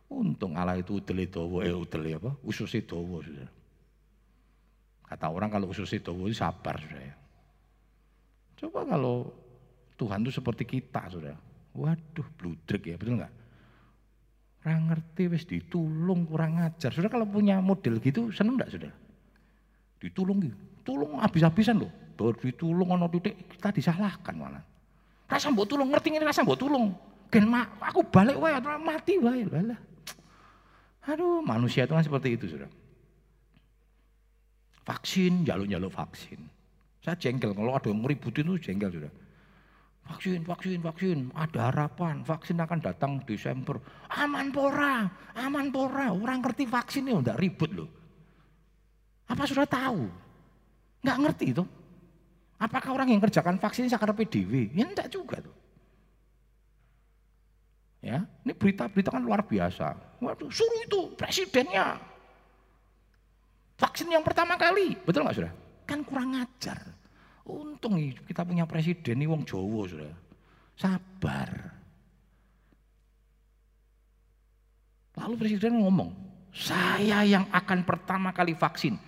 Untung 0.07 0.55
Allah 0.55 0.79
itu 0.79 0.97
udele 1.03 1.27
dawa, 1.27 1.67
eh 1.67 1.75
udele 1.75 2.15
apa? 2.15 2.31
Ususnya 2.43 2.83
dawa 2.83 3.19
sudah. 3.21 3.49
Kata 5.07 5.27
orang 5.31 5.51
kalau 5.51 5.67
ususnya 5.71 6.03
dawa 6.03 6.27
sabar 6.31 6.75
sudah 6.79 7.03
ya. 7.03 7.15
Coba 8.57 8.89
kalau 8.89 9.29
Tuhan 9.99 10.25
itu 10.25 10.31
seperti 10.33 10.63
kita, 10.65 11.11
sudah. 11.13 11.35
Waduh, 11.77 12.27
bludrek 12.39 12.89
ya, 12.89 12.95
betul 12.97 13.21
nggak? 13.21 13.33
Orang 14.65 14.89
ngerti, 14.89 15.23
wis 15.29 15.45
ditulung, 15.45 16.25
kurang 16.25 16.57
ngajar. 16.57 16.89
Sudah 16.89 17.11
kalau 17.11 17.29
punya 17.29 17.61
model 17.61 18.01
gitu, 18.01 18.33
seneng 18.33 18.57
nggak 18.57 18.71
sudah? 18.73 18.91
Ditulung 20.01 20.41
gitu, 20.41 20.57
tulung 20.87 21.19
habis-habisan 21.19 21.83
loh. 21.83 21.91
Baru 22.15 22.39
ditulung, 22.39 22.95
ono 22.95 23.11
titik, 23.11 23.35
kita 23.59 23.75
disalahkan 23.75 24.33
malah. 24.39 24.63
Rasa 25.27 25.51
mbok 25.51 25.67
tulung, 25.67 25.91
ngerti 25.91 26.15
ini 26.15 26.23
rasa 26.23 26.47
mbok 26.47 26.55
tulung. 26.55 26.95
Gen 27.27 27.51
aku 27.83 28.07
balik 28.07 28.39
wae, 28.39 28.55
mati 28.79 29.19
wae. 29.19 29.43
Lah. 29.43 29.79
Aduh, 31.11 31.43
manusia 31.43 31.83
itu 31.83 31.91
kan 31.91 32.01
seperti 32.07 32.39
itu, 32.39 32.55
sudah. 32.55 32.71
Vaksin, 34.87 35.43
jaluk-jaluk 35.43 35.91
vaksin. 35.91 36.39
Saya 37.03 37.19
jengkel, 37.19 37.51
kalau 37.51 37.75
ada 37.75 37.91
yang 37.91 37.99
ngeributin 37.99 38.47
itu 38.55 38.71
jengkel 38.71 38.87
sudah. 38.87 39.11
Vaksin, 40.07 40.39
vaksin, 40.47 40.79
vaksin. 40.79 41.17
Ada 41.35 41.67
harapan. 41.67 42.23
Vaksin 42.23 42.55
akan 42.63 42.79
datang 42.79 43.19
Desember. 43.27 43.75
Aman 44.15 44.55
pora, 44.55 45.03
aman 45.35 45.67
pora. 45.67 46.15
Orang 46.15 46.39
ngerti 46.39 46.63
vaksin 46.63 47.11
ini 47.11 47.19
udah 47.19 47.35
ribut 47.35 47.71
loh. 47.75 47.89
Apa 49.27 49.43
sudah 49.43 49.67
tahu? 49.67 50.26
Nggak 51.07 51.19
ngerti 51.23 51.45
itu. 51.55 51.63
Apakah 52.59 52.99
orang 52.99 53.07
yang 53.15 53.23
kerjakan 53.23 53.55
vaksin 53.55 53.87
sakar 53.87 54.11
PDW? 54.11 54.75
Ya 54.75 54.83
enggak 54.83 55.07
juga 55.07 55.39
tuh. 55.39 55.55
Ya, 58.03 58.27
ini 58.43 58.51
berita-berita 58.51 59.15
kan 59.15 59.23
luar 59.23 59.47
biasa. 59.47 60.19
Waduh, 60.19 60.51
suruh 60.51 60.83
itu 60.83 61.15
presidennya. 61.15 61.95
Vaksin 63.79 64.11
yang 64.11 64.25
pertama 64.25 64.59
kali, 64.59 64.99
betul 65.07 65.23
nggak 65.23 65.37
sudah? 65.39 65.53
Kan 65.87 66.03
kurang 66.03 66.35
ajar. 66.43 66.77
Untung 67.47 67.95
kita 68.27 68.43
punya 68.43 68.67
presiden 68.67 69.23
ini 69.23 69.25
wong 69.31 69.47
Jawa 69.47 69.87
sudah. 69.87 70.13
Sabar. 70.75 71.49
Lalu 75.17 75.33
presiden 75.39 75.79
ngomong, 75.81 76.11
saya 76.51 77.23
yang 77.23 77.47
akan 77.49 77.87
pertama 77.87 78.35
kali 78.35 78.53
vaksin. 78.53 79.06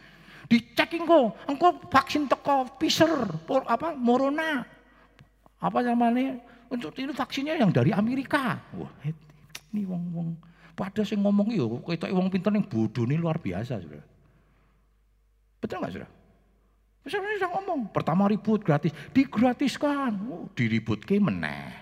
Dicek 0.50 0.98
engko, 0.98 1.38
engko 1.46 1.78
vaksin 1.94 2.26
teko 2.26 2.66
Pfizer, 2.82 3.14
apa 3.70 3.94
Morona. 3.94 4.66
Apa 5.62 5.86
namanya? 5.86 6.42
Untuk 6.74 6.98
ini 6.98 7.14
vaksinnya 7.14 7.58
yang 7.58 7.70
dari 7.70 7.94
Amerika. 7.94 8.58
Wah, 8.74 8.90
ini 9.74 9.86
wong-wong 9.86 10.50
pada 10.80 11.04
saya 11.04 11.20
ngomong 11.20 11.52
yo, 11.52 11.84
kita 11.84 12.08
wong 12.08 12.32
pinter 12.32 12.56
bodoh 12.64 13.04
ini 13.04 13.20
luar 13.20 13.36
biasa 13.36 13.84
sudah. 13.84 14.00
Betul 15.60 15.84
nggak 15.84 15.94
sudah? 16.00 16.10
Misalnya 17.04 17.36
sudah 17.36 17.52
ngomong, 17.60 17.80
pertama 17.92 18.32
ribut 18.32 18.64
gratis, 18.64 18.96
digratiskan, 19.12 20.16
oh, 20.32 20.48
diribut 20.56 21.04
ke 21.04 21.20
meneh. 21.20 21.76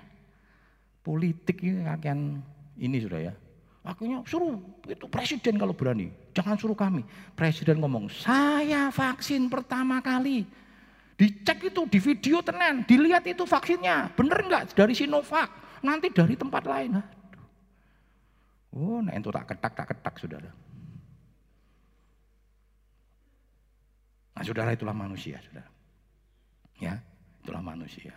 Politik 1.05 1.61
ini 1.61 1.85
akan 1.85 2.41
ini 2.81 2.97
sudah 2.97 3.19
ya. 3.21 3.33
Akhirnya 3.87 4.19
suruh 4.27 4.59
itu 4.83 5.07
presiden 5.07 5.55
kalau 5.55 5.71
berani, 5.71 6.11
jangan 6.35 6.59
suruh 6.59 6.75
kami. 6.75 7.07
Presiden 7.39 7.79
ngomong, 7.79 8.11
saya 8.11 8.91
vaksin 8.91 9.47
pertama 9.47 10.03
kali. 10.03 10.43
Dicek 11.15 11.71
itu 11.71 11.87
di 11.87 11.99
video 12.03 12.43
tenan, 12.43 12.83
dilihat 12.83 13.23
itu 13.23 13.47
vaksinnya, 13.47 14.11
bener 14.11 14.43
nggak 14.43 14.75
dari 14.75 14.91
Sinovac, 14.91 15.79
nanti 15.79 16.11
dari 16.11 16.35
tempat 16.35 16.67
lain. 16.67 16.99
Aduh. 16.99 17.47
Oh, 18.75 18.99
nah 18.99 19.15
itu 19.15 19.31
tak 19.31 19.55
ketak 19.55 19.71
tak 19.71 19.87
ketak 19.95 20.15
saudara. 20.19 20.51
Nah 24.35 24.43
saudara 24.43 24.75
itulah 24.75 24.93
manusia 24.93 25.39
saudara. 25.39 25.71
Ya, 26.77 26.99
itulah 27.39 27.63
manusia. 27.63 28.13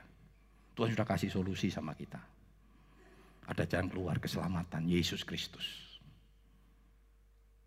Tuhan 0.74 0.92
sudah 0.92 1.06
kasih 1.06 1.30
solusi 1.30 1.70
sama 1.70 1.94
kita. 1.94 2.20
Ada 3.50 3.66
jalan 3.66 3.90
keluar 3.90 4.16
keselamatan 4.22 4.86
Yesus 4.86 5.26
Kristus. 5.26 5.98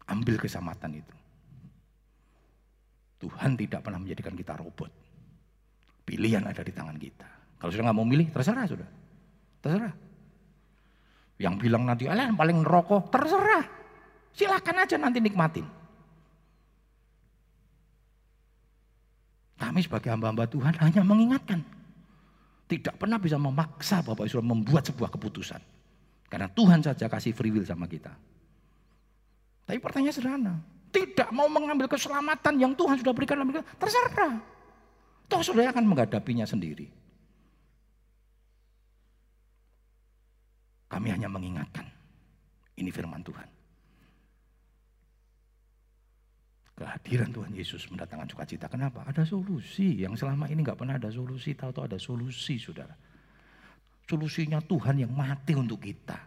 Ambil 0.07 0.39
keselamatan 0.39 1.03
itu. 1.03 1.15
Tuhan 3.19 3.59
tidak 3.59 3.83
pernah 3.83 3.99
menjadikan 3.99 4.35
kita 4.35 4.55
robot. 4.55 4.91
Pilihan 6.03 6.43
ada 6.43 6.63
di 6.63 6.71
tangan 6.71 6.95
kita. 6.95 7.27
Kalau 7.59 7.71
sudah 7.71 7.83
nggak 7.87 7.97
mau 7.99 8.07
milih, 8.07 8.27
terserah 8.31 8.67
sudah. 8.67 8.89
Terserah. 9.63 9.95
Yang 11.39 11.55
bilang 11.63 11.83
nanti, 11.87 12.07
alah 12.07 12.31
paling 12.35 12.63
nerokok, 12.63 13.07
terserah. 13.11 13.63
Silakan 14.35 14.83
aja 14.83 14.95
nanti 14.99 15.19
nikmatin. 15.23 15.67
Kami 19.55 19.79
sebagai 19.79 20.11
hamba-hamba 20.11 20.43
Tuhan 20.51 20.75
hanya 20.83 21.01
mengingatkan. 21.07 21.63
Tidak 22.67 22.99
pernah 22.99 23.15
bisa 23.15 23.39
memaksa 23.39 24.03
Bapak 24.03 24.27
Ibu 24.27 24.43
membuat 24.43 24.83
sebuah 24.91 25.07
keputusan. 25.15 25.72
Karena 26.33 26.49
Tuhan 26.49 26.81
saja 26.81 27.05
kasih 27.05 27.29
free 27.29 27.53
will 27.53 27.61
sama 27.61 27.85
kita. 27.85 28.09
Tapi 29.69 29.77
pertanyaan 29.77 30.17
sederhana. 30.17 30.57
Tidak 30.89 31.29
mau 31.29 31.45
mengambil 31.45 31.85
keselamatan 31.85 32.57
yang 32.57 32.73
Tuhan 32.73 32.97
sudah 32.97 33.13
berikan 33.13 33.37
dalam 33.37 33.53
terserah. 33.53 34.41
Toh 35.29 35.45
saudara 35.45 35.69
akan 35.69 35.85
menghadapinya 35.85 36.49
sendiri. 36.49 36.89
Kami 40.89 41.07
hanya 41.13 41.29
mengingatkan. 41.29 41.85
Ini 42.81 42.89
firman 42.89 43.21
Tuhan. 43.21 43.49
Kehadiran 46.73 47.29
Tuhan 47.29 47.53
Yesus 47.53 47.85
mendatangkan 47.93 48.25
sukacita. 48.25 48.65
Kenapa? 48.65 49.05
Ada 49.05 49.21
solusi. 49.21 50.01
Yang 50.01 50.25
selama 50.25 50.49
ini 50.49 50.65
nggak 50.65 50.81
pernah 50.81 50.97
ada 50.97 51.13
solusi. 51.13 51.53
Tahu-tahu 51.53 51.93
ada 51.93 52.01
solusi, 52.01 52.57
saudara. 52.57 52.97
Solusinya 54.03 54.59
Tuhan 54.59 54.99
yang 54.99 55.13
mati 55.15 55.55
untuk 55.55 55.79
kita. 55.79 56.19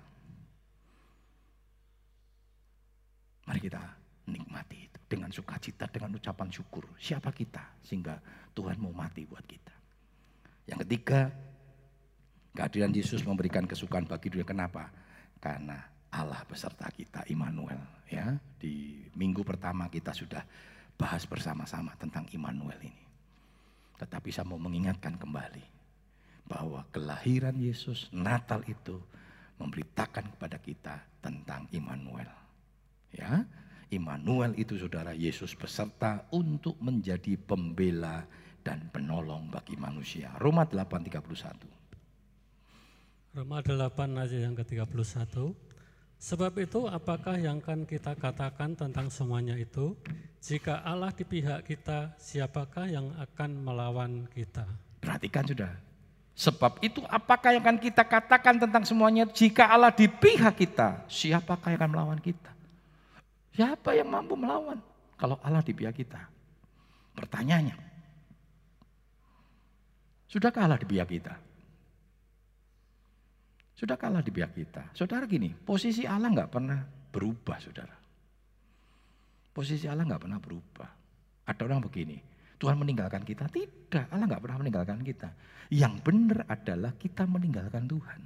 Mari 3.47 3.61
kita 3.63 3.79
nikmati 4.27 4.91
itu 4.91 4.99
dengan 5.07 5.31
sukacita, 5.31 5.87
dengan 5.87 6.17
ucapan 6.17 6.49
syukur. 6.51 6.89
Siapa 6.97 7.31
kita 7.31 7.63
sehingga 7.85 8.19
Tuhan 8.57 8.81
mau 8.81 8.91
mati 8.91 9.29
buat 9.29 9.45
kita. 9.45 9.75
Yang 10.67 10.79
ketiga, 10.83 11.31
kehadiran 12.57 12.91
Yesus 12.91 13.23
memberikan 13.23 13.69
kesukaan 13.69 14.09
bagi 14.09 14.33
dunia. 14.33 14.49
Kenapa? 14.49 14.91
Karena 15.39 15.79
Allah 16.11 16.43
beserta 16.49 16.91
kita, 16.91 17.23
Immanuel. 17.31 17.79
Ya, 18.11 18.35
di 18.59 19.07
minggu 19.15 19.45
pertama 19.47 19.87
kita 19.93 20.11
sudah 20.17 20.43
bahas 20.97 21.29
bersama-sama 21.29 21.93
tentang 22.01 22.27
Immanuel 22.33 22.81
ini. 22.83 23.05
Tetapi 24.01 24.33
saya 24.33 24.49
mau 24.49 24.59
mengingatkan 24.59 25.15
kembali 25.21 25.76
bahwa 26.47 26.87
kelahiran 26.95 27.59
Yesus 27.59 28.09
Natal 28.15 28.63
itu 28.67 29.03
memberitakan 29.59 30.33
kepada 30.37 30.59
kita 30.63 30.97
tentang 31.19 31.67
Immanuel. 31.75 32.31
Ya, 33.11 33.47
Immanuel 33.91 34.55
itu 34.59 34.79
saudara 34.79 35.15
Yesus 35.15 35.55
beserta 35.55 36.27
untuk 36.35 36.79
menjadi 36.83 37.39
pembela 37.39 38.27
dan 38.67 38.91
penolong 38.91 39.47
bagi 39.47 39.79
manusia. 39.79 40.35
Roma 40.43 40.67
8:31. 40.67 41.77
Roma 43.37 43.61
8 43.61 44.17
ayat 44.17 44.33
yang 44.33 44.57
ke-31. 44.57 45.55
Sebab 46.17 46.57
itu 46.57 46.89
apakah 46.89 47.37
yang 47.37 47.61
akan 47.61 47.85
kita 47.85 48.17
katakan 48.17 48.73
tentang 48.73 49.13
semuanya 49.13 49.53
itu? 49.61 49.93
Jika 50.41 50.81
Allah 50.81 51.13
di 51.13 51.29
pihak 51.29 51.69
kita, 51.69 52.17
siapakah 52.17 52.89
yang 52.89 53.13
akan 53.21 53.51
melawan 53.61 54.25
kita? 54.33 54.65
Perhatikan 55.05 55.45
sudah. 55.45 55.86
Sebab 56.37 56.85
itu 56.85 57.01
apakah 57.09 57.57
yang 57.57 57.65
akan 57.65 57.81
kita 57.81 58.05
katakan 58.05 58.61
tentang 58.61 58.85
semuanya? 58.85 59.25
Jika 59.25 59.73
Allah 59.73 59.89
di 59.89 60.05
pihak 60.05 60.53
kita, 60.53 61.09
siapakah 61.09 61.73
yang 61.73 61.81
akan 61.81 61.91
melawan 61.97 62.21
kita? 62.21 62.53
Siapa 63.57 63.97
yang 63.97 64.13
mampu 64.13 64.37
melawan 64.37 64.77
kalau 65.17 65.41
Allah 65.41 65.65
di 65.65 65.73
pihak 65.73 65.97
kita? 65.97 66.21
Pertanyaannya, 67.17 67.73
sudahkah 70.29 70.69
Allah 70.69 70.77
di 70.77 70.85
pihak 70.85 71.09
kita? 71.09 71.47
Sudah 73.77 74.01
kalah 74.01 74.25
di 74.25 74.33
pihak 74.33 74.57
kita. 74.57 74.89
Saudara 74.97 75.29
gini, 75.29 75.53
posisi 75.53 76.09
Allah 76.09 76.33
nggak 76.33 76.49
pernah 76.49 76.81
berubah, 77.13 77.61
saudara. 77.61 77.93
Posisi 79.53 79.85
Allah 79.85 80.09
nggak 80.09 80.23
pernah 80.25 80.41
berubah. 80.41 80.89
Ada 81.45 81.61
orang 81.69 81.85
begini, 81.85 82.17
Tuhan 82.57 82.77
meninggalkan 82.81 83.21
kita. 83.21 83.49
Tidak, 83.53 84.09
Allah 84.09 84.27
nggak 84.27 84.43
pernah 84.43 84.59
meninggalkan 84.65 85.01
kita. 85.05 85.29
Yang 85.69 85.95
benar 86.01 86.39
adalah 86.49 86.93
kita 86.97 87.29
meninggalkan 87.29 87.85
Tuhan. 87.85 88.21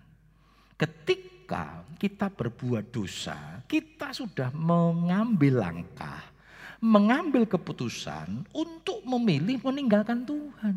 Ketika 0.79 1.83
kita 1.99 2.31
berbuat 2.31 2.95
dosa, 2.95 3.61
kita 3.67 4.15
sudah 4.15 4.55
mengambil 4.55 5.61
langkah, 5.67 6.23
mengambil 6.79 7.45
keputusan 7.45 8.47
untuk 8.55 9.03
memilih 9.05 9.59
meninggalkan 9.67 10.23
Tuhan. 10.25 10.77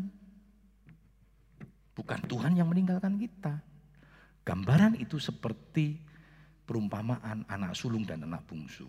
Bukan 1.94 2.20
Tuhan 2.26 2.58
yang 2.58 2.66
meninggalkan 2.66 3.14
kita. 3.16 3.62
Gambaran 4.44 4.98
itu 4.98 5.16
seperti 5.16 5.96
perumpamaan 6.66 7.46
anak 7.46 7.72
sulung 7.78 8.02
dan 8.02 8.26
anak 8.26 8.44
bungsu. 8.44 8.84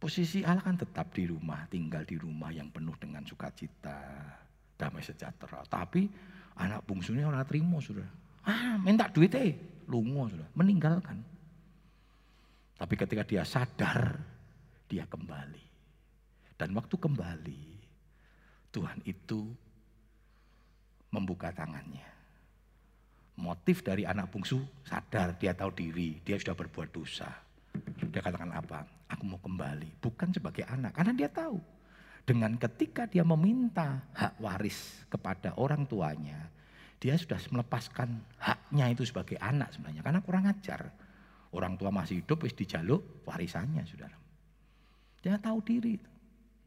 Posisi 0.00 0.40
Allah 0.40 0.64
kan 0.64 0.80
tetap 0.80 1.12
di 1.12 1.28
rumah, 1.28 1.68
tinggal 1.68 2.08
di 2.08 2.16
rumah 2.16 2.48
yang 2.48 2.72
penuh 2.72 2.96
dengan 2.96 3.20
sukacita, 3.28 4.00
damai 4.80 5.04
sejahtera. 5.04 5.60
Tapi 5.68 6.08
anak 6.56 6.88
bungsunya 6.88 7.28
orang 7.28 7.44
terima 7.44 7.76
sudah. 7.84 8.08
Ah, 8.48 8.80
minta 8.80 9.12
duit 9.12 9.36
eh, 9.36 9.84
lungo 9.84 10.32
sudah, 10.32 10.48
meninggalkan. 10.56 11.20
Tapi 12.80 12.94
ketika 12.96 13.28
dia 13.28 13.44
sadar, 13.44 14.16
dia 14.88 15.04
kembali. 15.04 15.68
Dan 16.56 16.72
waktu 16.72 16.96
kembali, 16.96 17.64
Tuhan 18.72 19.04
itu 19.04 19.52
membuka 21.12 21.52
tangannya 21.52 22.10
motif 23.40 23.80
dari 23.80 24.04
anak 24.04 24.28
bungsu 24.28 24.60
sadar, 24.84 25.40
dia 25.40 25.56
tahu 25.56 25.72
diri, 25.72 26.20
dia 26.20 26.36
sudah 26.36 26.52
berbuat 26.52 26.92
dosa. 26.92 27.32
Dia 28.10 28.20
katakan 28.20 28.50
apa? 28.50 28.84
Aku 29.10 29.22
mau 29.26 29.38
kembali. 29.38 30.02
Bukan 30.02 30.34
sebagai 30.34 30.66
anak, 30.66 30.98
karena 30.98 31.12
dia 31.14 31.30
tahu. 31.30 31.58
Dengan 32.26 32.54
ketika 32.60 33.08
dia 33.08 33.24
meminta 33.24 34.04
hak 34.12 34.38
waris 34.38 35.06
kepada 35.08 35.56
orang 35.56 35.88
tuanya, 35.88 36.50
dia 37.00 37.16
sudah 37.16 37.40
melepaskan 37.48 38.20
haknya 38.36 38.92
itu 38.92 39.08
sebagai 39.08 39.40
anak 39.40 39.72
sebenarnya. 39.72 40.02
Karena 40.04 40.20
kurang 40.20 40.44
ajar. 40.46 40.90
Orang 41.50 41.74
tua 41.74 41.90
masih 41.90 42.22
hidup, 42.22 42.46
wis 42.46 42.54
dijaluk 42.54 43.26
warisannya, 43.26 43.82
saudara. 43.82 44.14
Dia 45.18 45.34
tahu 45.40 45.58
diri. 45.66 45.98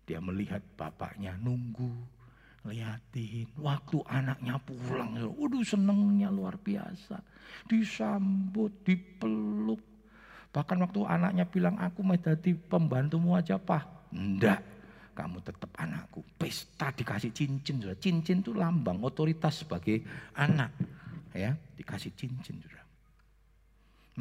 Dia 0.03 0.19
melihat 0.19 0.59
bapaknya 0.75 1.39
nunggu, 1.39 1.95
liatin 2.63 3.47
waktu 3.59 3.99
anaknya 4.07 4.55
pulang 4.63 5.19
waduh 5.35 5.67
senengnya 5.67 6.31
luar 6.31 6.55
biasa 6.55 7.19
disambut 7.67 8.71
dipeluk 8.87 9.92
bahkan 10.53 10.77
waktu 10.79 11.01
anaknya 11.03 11.49
bilang 11.49 11.75
aku 11.81 12.05
mau 12.05 12.15
jadi 12.15 12.53
pembantumu 12.69 13.33
aja 13.33 13.57
pak 13.57 14.13
enggak 14.13 14.61
kamu 15.17 15.41
tetap 15.41 15.69
anakku 15.77 16.21
pesta 16.37 16.93
dikasih 16.93 17.33
cincin 17.33 17.81
sudah 17.81 17.97
cincin 17.97 18.45
itu 18.45 18.53
lambang 18.53 19.01
otoritas 19.01 19.65
sebagai 19.65 20.05
anak 20.37 20.69
ya 21.33 21.57
dikasih 21.73 22.13
cincin 22.13 22.61
sudah 22.61 22.85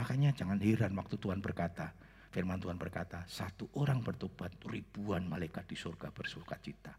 makanya 0.01 0.33
jangan 0.33 0.57
heran 0.57 0.97
waktu 0.97 1.21
Tuhan 1.21 1.45
berkata 1.45 1.93
firman 2.33 2.57
Tuhan 2.57 2.81
berkata 2.81 3.29
satu 3.29 3.69
orang 3.77 4.01
bertobat 4.01 4.57
ribuan 4.65 5.29
malaikat 5.29 5.69
di 5.69 5.77
surga 5.77 6.09
bersuka 6.09 6.57
cita 6.57 6.97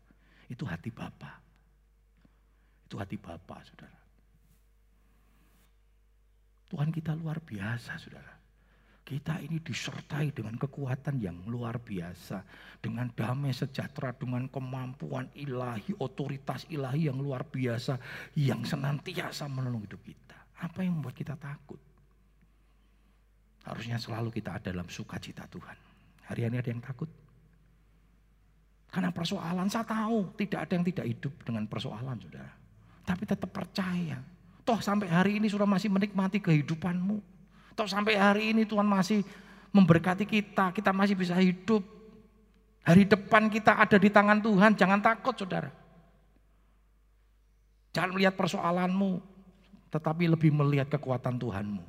itu 0.54 0.64
hati 0.68 0.92
Bapa. 0.92 1.40
Itu 2.86 3.00
hati 3.00 3.16
Bapa, 3.16 3.64
saudara. 3.64 4.02
Tuhan 6.70 6.90
kita 6.90 7.14
luar 7.18 7.42
biasa, 7.42 7.98
saudara. 8.02 8.43
Kita 9.04 9.36
ini 9.44 9.60
disertai 9.60 10.32
dengan 10.32 10.56
kekuatan 10.56 11.20
yang 11.20 11.36
luar 11.44 11.76
biasa. 11.76 12.40
Dengan 12.80 13.12
damai 13.12 13.52
sejahtera, 13.52 14.16
dengan 14.16 14.48
kemampuan 14.48 15.28
ilahi, 15.36 15.92
otoritas 16.00 16.64
ilahi 16.72 17.12
yang 17.12 17.20
luar 17.20 17.44
biasa. 17.44 18.00
Yang 18.40 18.72
senantiasa 18.72 19.52
menolong 19.52 19.84
hidup 19.84 20.00
kita. 20.08 20.40
Apa 20.64 20.88
yang 20.88 20.96
membuat 20.96 21.20
kita 21.20 21.36
takut? 21.36 21.80
Harusnya 23.68 24.00
selalu 24.00 24.32
kita 24.32 24.56
ada 24.56 24.72
dalam 24.72 24.88
sukacita 24.88 25.48
Tuhan. 25.52 25.76
Hari 26.32 26.48
ini 26.48 26.60
ada 26.60 26.72
yang 26.72 26.84
takut? 26.84 27.12
Karena 28.88 29.10
persoalan 29.12 29.68
saya 29.68 29.84
tahu 29.84 30.32
tidak 30.40 30.70
ada 30.70 30.74
yang 30.80 30.86
tidak 30.88 31.06
hidup 31.12 31.34
dengan 31.44 31.68
persoalan 31.68 32.16
saudara. 32.24 32.54
Tapi 33.04 33.24
tetap 33.28 33.52
percaya. 33.52 34.22
Toh 34.64 34.80
sampai 34.80 35.12
hari 35.12 35.44
ini 35.44 35.52
sudah 35.52 35.68
masih 35.68 35.92
menikmati 35.92 36.40
kehidupanmu. 36.40 37.33
Toh 37.74 37.90
sampai 37.90 38.14
hari 38.18 38.54
ini 38.54 38.64
Tuhan 38.64 38.86
masih 38.86 39.26
memberkati 39.74 40.26
kita. 40.30 40.74
Kita 40.74 40.94
masih 40.94 41.18
bisa 41.18 41.34
hidup. 41.38 41.82
Hari 42.86 43.10
depan 43.10 43.50
kita 43.50 43.80
ada 43.80 43.98
di 43.98 44.10
tangan 44.14 44.40
Tuhan. 44.42 44.78
Jangan 44.78 45.00
takut 45.02 45.34
saudara. 45.34 45.74
Jangan 47.94 48.14
melihat 48.14 48.38
persoalanmu. 48.38 49.22
Tetapi 49.90 50.24
lebih 50.30 50.54
melihat 50.54 50.90
kekuatan 50.90 51.38
Tuhanmu. 51.38 51.84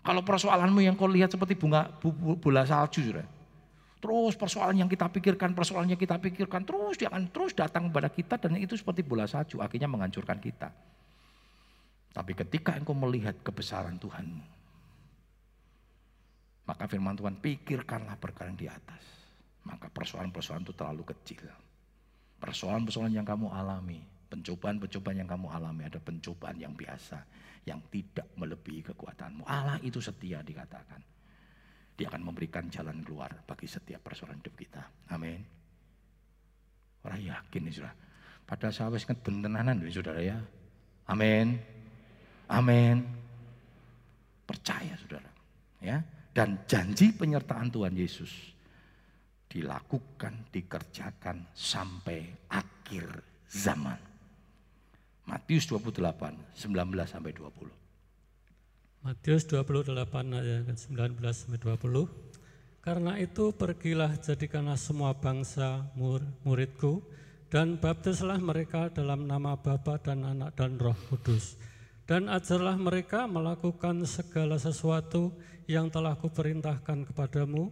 Kalau 0.00 0.22
persoalanmu 0.24 0.80
yang 0.80 0.96
kau 0.96 1.08
lihat 1.08 1.28
seperti 1.28 1.56
bunga 1.60 1.92
bola 2.40 2.64
salju 2.64 3.04
saudara 3.04 3.40
Terus 4.00 4.32
persoalan 4.32 4.80
yang 4.80 4.88
kita 4.88 5.12
pikirkan, 5.12 5.52
persoalan 5.52 5.92
yang 5.92 6.00
kita 6.00 6.16
pikirkan, 6.16 6.64
terus 6.64 6.96
dia 6.96 7.12
akan 7.12 7.28
terus 7.28 7.52
datang 7.52 7.92
kepada 7.92 8.08
kita 8.08 8.40
dan 8.40 8.56
itu 8.56 8.72
seperti 8.72 9.04
bola 9.04 9.28
salju, 9.28 9.60
akhirnya 9.60 9.92
menghancurkan 9.92 10.40
kita. 10.40 10.72
Tapi 12.16 12.32
ketika 12.32 12.72
engkau 12.80 12.96
melihat 12.96 13.36
kebesaran 13.44 14.00
Tuhanmu, 14.00 14.59
maka 16.70 16.86
firman 16.86 17.18
Tuhan 17.18 17.34
pikirkanlah 17.42 18.14
perkara 18.14 18.54
yang 18.54 18.60
di 18.62 18.70
atas. 18.70 19.02
Maka 19.66 19.90
persoalan-persoalan 19.90 20.62
itu 20.62 20.74
terlalu 20.78 21.02
kecil. 21.10 21.50
Persoalan-persoalan 22.38 23.10
yang 23.10 23.26
kamu 23.26 23.50
alami, 23.50 23.98
pencobaan-pencobaan 24.30 25.18
yang 25.18 25.26
kamu 25.26 25.50
alami 25.50 25.90
ada 25.90 25.98
pencobaan 25.98 26.54
yang 26.62 26.70
biasa, 26.78 27.18
yang 27.66 27.82
tidak 27.90 28.30
melebihi 28.38 28.86
kekuatanmu. 28.86 29.50
Allah 29.50 29.82
itu 29.82 29.98
setia 29.98 30.46
dikatakan. 30.46 31.02
Dia 31.98 32.06
akan 32.06 32.22
memberikan 32.22 32.70
jalan 32.70 33.02
keluar 33.02 33.34
bagi 33.42 33.66
setiap 33.66 34.06
persoalan 34.06 34.38
hidup 34.38 34.54
kita. 34.54 35.10
Amin. 35.10 35.42
Orang 37.02 37.18
yakin 37.18 37.66
nih 37.66 37.74
saudara. 37.82 37.98
Pada 38.46 38.70
saat 38.70 38.94
wis 38.94 39.04
tenanan 39.04 39.74
nih 39.74 39.90
saudara 39.90 40.22
ya. 40.22 40.38
Amin. 41.10 41.58
Amin. 42.46 43.02
Percaya 44.46 44.94
saudara. 45.02 45.28
Ya. 45.82 45.98
Dan 46.30 46.62
janji 46.70 47.10
penyertaan 47.10 47.74
Tuhan 47.74 47.94
Yesus 47.94 48.30
dilakukan, 49.50 50.46
dikerjakan 50.54 51.50
sampai 51.50 52.46
akhir 52.46 53.10
zaman. 53.50 53.98
Matius 55.26 55.66
28, 55.66 56.54
19 56.54 57.06
sampai 57.06 57.32
20. 57.34 57.70
Matius 59.00 59.42
28 59.48 59.90
ayat 60.38 60.70
19 60.70 61.18
sampai 61.34 61.58
20. 61.58 62.30
Karena 62.80 63.12
itu 63.20 63.52
pergilah 63.52 64.16
jadikanlah 64.22 64.78
semua 64.80 65.12
bangsa 65.12 65.84
mur, 65.98 66.24
muridku 66.46 67.04
dan 67.52 67.76
baptislah 67.76 68.40
mereka 68.40 68.88
dalam 68.88 69.26
nama 69.26 69.58
Bapa 69.58 70.00
dan 70.00 70.24
Anak 70.24 70.56
dan 70.56 70.78
Roh 70.80 70.96
Kudus. 71.10 71.58
Dan 72.10 72.26
ajarlah 72.26 72.74
mereka 72.74 73.30
melakukan 73.30 74.02
segala 74.02 74.58
sesuatu 74.58 75.30
yang 75.70 75.86
telah 75.94 76.18
kuperintahkan 76.18 77.06
kepadamu 77.06 77.70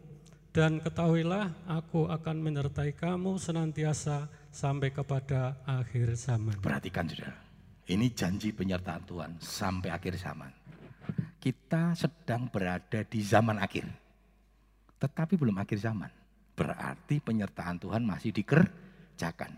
dan 0.54 0.78
ketahuilah 0.78 1.50
aku 1.66 2.06
akan 2.06 2.38
menyertai 2.38 2.94
kamu 2.94 3.34
senantiasa 3.42 4.30
sampai 4.54 4.94
kepada 4.94 5.58
akhir 5.66 6.14
zaman. 6.14 6.54
Perhatikan 6.62 7.10
saudara, 7.10 7.34
ini 7.90 8.14
janji 8.14 8.54
penyertaan 8.54 9.02
Tuhan 9.10 9.42
sampai 9.42 9.90
akhir 9.90 10.14
zaman 10.22 10.54
kita 11.38 11.94
sedang 11.94 12.50
berada 12.50 13.06
di 13.06 13.20
zaman 13.22 13.62
akhir. 13.62 13.86
Tetapi 14.98 15.38
belum 15.38 15.56
akhir 15.62 15.78
zaman. 15.78 16.10
Berarti 16.58 17.22
penyertaan 17.22 17.78
Tuhan 17.78 18.02
masih 18.02 18.34
dikerjakan. 18.34 19.54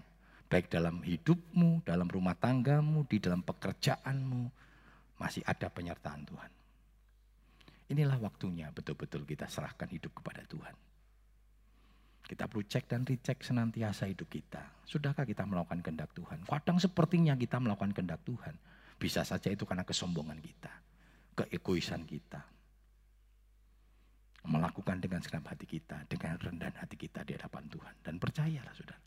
Baik 0.50 0.68
dalam 0.68 1.00
hidupmu, 1.00 1.80
dalam 1.86 2.06
rumah 2.10 2.36
tanggamu, 2.36 3.08
di 3.08 3.16
dalam 3.16 3.40
pekerjaanmu. 3.40 4.69
Masih 5.20 5.44
ada 5.44 5.68
penyertaan 5.68 6.24
Tuhan. 6.24 6.50
Inilah 7.92 8.16
waktunya 8.22 8.72
betul-betul 8.72 9.28
kita 9.28 9.44
serahkan 9.50 9.90
hidup 9.92 10.16
kepada 10.22 10.40
Tuhan. 10.48 10.72
Kita 12.24 12.46
perlu 12.46 12.62
cek 12.62 12.86
dan 12.86 13.02
dicek 13.02 13.42
senantiasa 13.42 14.06
hidup 14.06 14.30
kita. 14.30 14.62
Sudahkah 14.86 15.26
kita 15.26 15.42
melakukan 15.42 15.82
kehendak 15.82 16.14
Tuhan? 16.14 16.46
Kadang 16.46 16.78
sepertinya 16.78 17.34
kita 17.34 17.58
melakukan 17.58 17.90
kehendak 17.90 18.22
Tuhan. 18.22 18.54
Bisa 18.94 19.26
saja 19.26 19.50
itu 19.50 19.66
karena 19.66 19.82
kesombongan 19.82 20.38
kita, 20.38 20.70
keegoisan 21.34 22.06
kita. 22.06 22.38
Melakukan 24.46 25.02
dengan 25.02 25.18
segenap 25.20 25.50
hati 25.52 25.66
kita, 25.66 26.06
dengan 26.06 26.38
rendah 26.38 26.70
hati 26.78 26.94
kita 26.94 27.26
di 27.26 27.34
hadapan 27.34 27.66
Tuhan. 27.66 27.94
Dan 28.06 28.22
percayalah 28.22 28.72
saudara. 28.78 29.02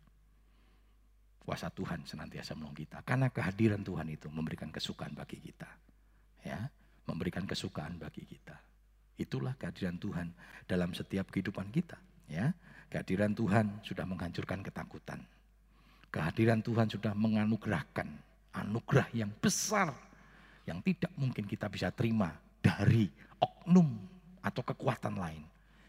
Kuasa 1.40 1.72
Tuhan 1.72 2.04
senantiasa 2.04 2.60
menolong 2.60 2.76
kita. 2.76 3.08
Karena 3.08 3.32
kehadiran 3.32 3.80
Tuhan 3.88 4.12
itu 4.12 4.28
memberikan 4.28 4.68
kesukaan 4.68 5.16
bagi 5.16 5.40
kita. 5.40 5.93
Memberikan 7.14 7.46
kesukaan 7.46 8.02
bagi 8.02 8.26
kita. 8.26 8.58
Itulah 9.22 9.54
kehadiran 9.62 10.02
Tuhan 10.02 10.34
dalam 10.66 10.98
setiap 10.98 11.30
kehidupan 11.30 11.70
kita. 11.70 12.02
Ya, 12.26 12.50
Kehadiran 12.94 13.34
Tuhan 13.34 13.82
sudah 13.82 14.06
menghancurkan 14.06 14.62
ketakutan. 14.62 15.18
Kehadiran 16.14 16.62
Tuhan 16.62 16.86
sudah 16.86 17.18
menganugerahkan 17.18 18.06
anugerah 18.54 19.10
yang 19.18 19.34
besar 19.42 19.90
yang 20.70 20.78
tidak 20.86 21.10
mungkin 21.18 21.50
kita 21.50 21.66
bisa 21.74 21.90
terima 21.90 22.38
dari 22.62 23.10
oknum 23.42 23.98
atau 24.46 24.62
kekuatan 24.62 25.18
lain 25.18 25.42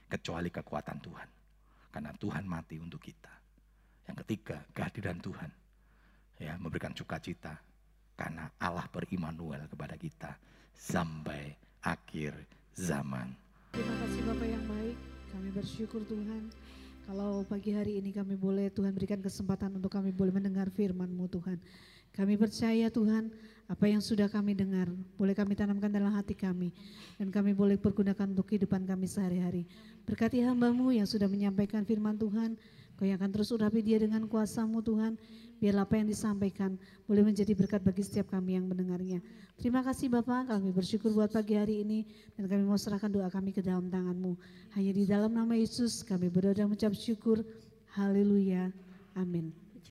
kecuali 0.09 0.49
kekuatan 0.49 0.97
Tuhan. 1.05 1.29
Karena 1.93 2.17
Tuhan 2.17 2.49
mati 2.49 2.81
untuk 2.81 3.05
kita. 3.05 3.37
Yang 4.09 4.25
ketiga, 4.25 4.65
kehadiran 4.73 5.21
Tuhan 5.21 5.53
ya 6.41 6.57
memberikan 6.57 6.97
sukacita 6.97 7.53
karena 8.17 8.49
Allah 8.65 8.89
berimanuel 8.89 9.69
kepada 9.69 10.01
kita 10.01 10.33
sampai 10.77 11.55
akhir 11.83 12.35
zaman. 12.75 13.33
Terima 13.75 13.95
kasih 14.03 14.23
Bapak 14.27 14.49
yang 14.49 14.65
baik. 14.71 14.97
Kami 15.35 15.49
bersyukur 15.51 16.03
Tuhan 16.07 16.43
kalau 17.05 17.45
pagi 17.45 17.77
hari 17.77 18.01
ini 18.01 18.17
kami 18.17 18.33
boleh 18.33 18.73
Tuhan 18.73 18.97
berikan 18.97 19.21
kesempatan 19.21 19.77
untuk 19.77 19.93
kami 19.93 20.09
boleh 20.09 20.33
mendengar 20.33 20.73
firman-Mu 20.73 21.29
Tuhan. 21.29 21.61
Kami 22.15 22.39
percaya 22.39 22.89
Tuhan 22.89 23.29
apa 23.67 23.85
yang 23.89 24.01
sudah 24.01 24.29
kami 24.29 24.57
dengar 24.57 24.87
boleh 25.17 25.33
kami 25.37 25.57
tanamkan 25.57 25.89
dalam 25.89 26.13
hati 26.13 26.37
kami 26.37 26.69
dan 27.17 27.33
kami 27.33 27.57
boleh 27.57 27.81
pergunakan 27.81 28.31
untuk 28.33 28.49
kehidupan 28.49 28.89
kami 28.89 29.05
sehari-hari. 29.05 29.69
Berkati 30.09 30.41
hambamu 30.45 30.93
yang 30.93 31.09
sudah 31.09 31.29
menyampaikan 31.29 31.85
firman 31.85 32.17
Tuhan, 32.17 32.57
Kau 32.95 33.03
yang 33.03 33.19
akan 33.19 33.31
terus 33.35 33.51
urapi 33.51 33.83
dia 33.83 33.99
dengan 33.99 34.27
kuasamu 34.31 34.79
Tuhan. 34.85 35.19
Biarlah 35.59 35.83
apa 35.87 35.99
yang 35.99 36.07
disampaikan 36.07 36.79
boleh 37.09 37.27
menjadi 37.27 37.51
berkat 37.57 37.83
bagi 37.83 38.07
setiap 38.07 38.31
kami 38.31 38.55
yang 38.55 38.71
mendengarnya. 38.71 39.19
Terima 39.59 39.83
kasih 39.83 40.11
Bapak, 40.11 40.51
kami 40.51 40.71
bersyukur 40.71 41.11
buat 41.11 41.35
pagi 41.35 41.59
hari 41.59 41.83
ini. 41.83 42.07
Dan 42.39 42.47
kami 42.47 42.63
mau 42.63 42.79
serahkan 42.79 43.11
doa 43.11 43.27
kami 43.33 43.51
ke 43.51 43.65
dalam 43.65 43.91
tanganmu. 43.91 44.39
Hanya 44.79 44.93
di 44.95 45.05
dalam 45.09 45.35
nama 45.35 45.59
Yesus 45.59 46.07
kami 46.07 46.31
berdoa 46.31 46.55
dan 46.55 46.71
mengucap 46.71 46.95
syukur. 46.95 47.43
Haleluya. 47.95 48.71
Amin. 49.15 49.64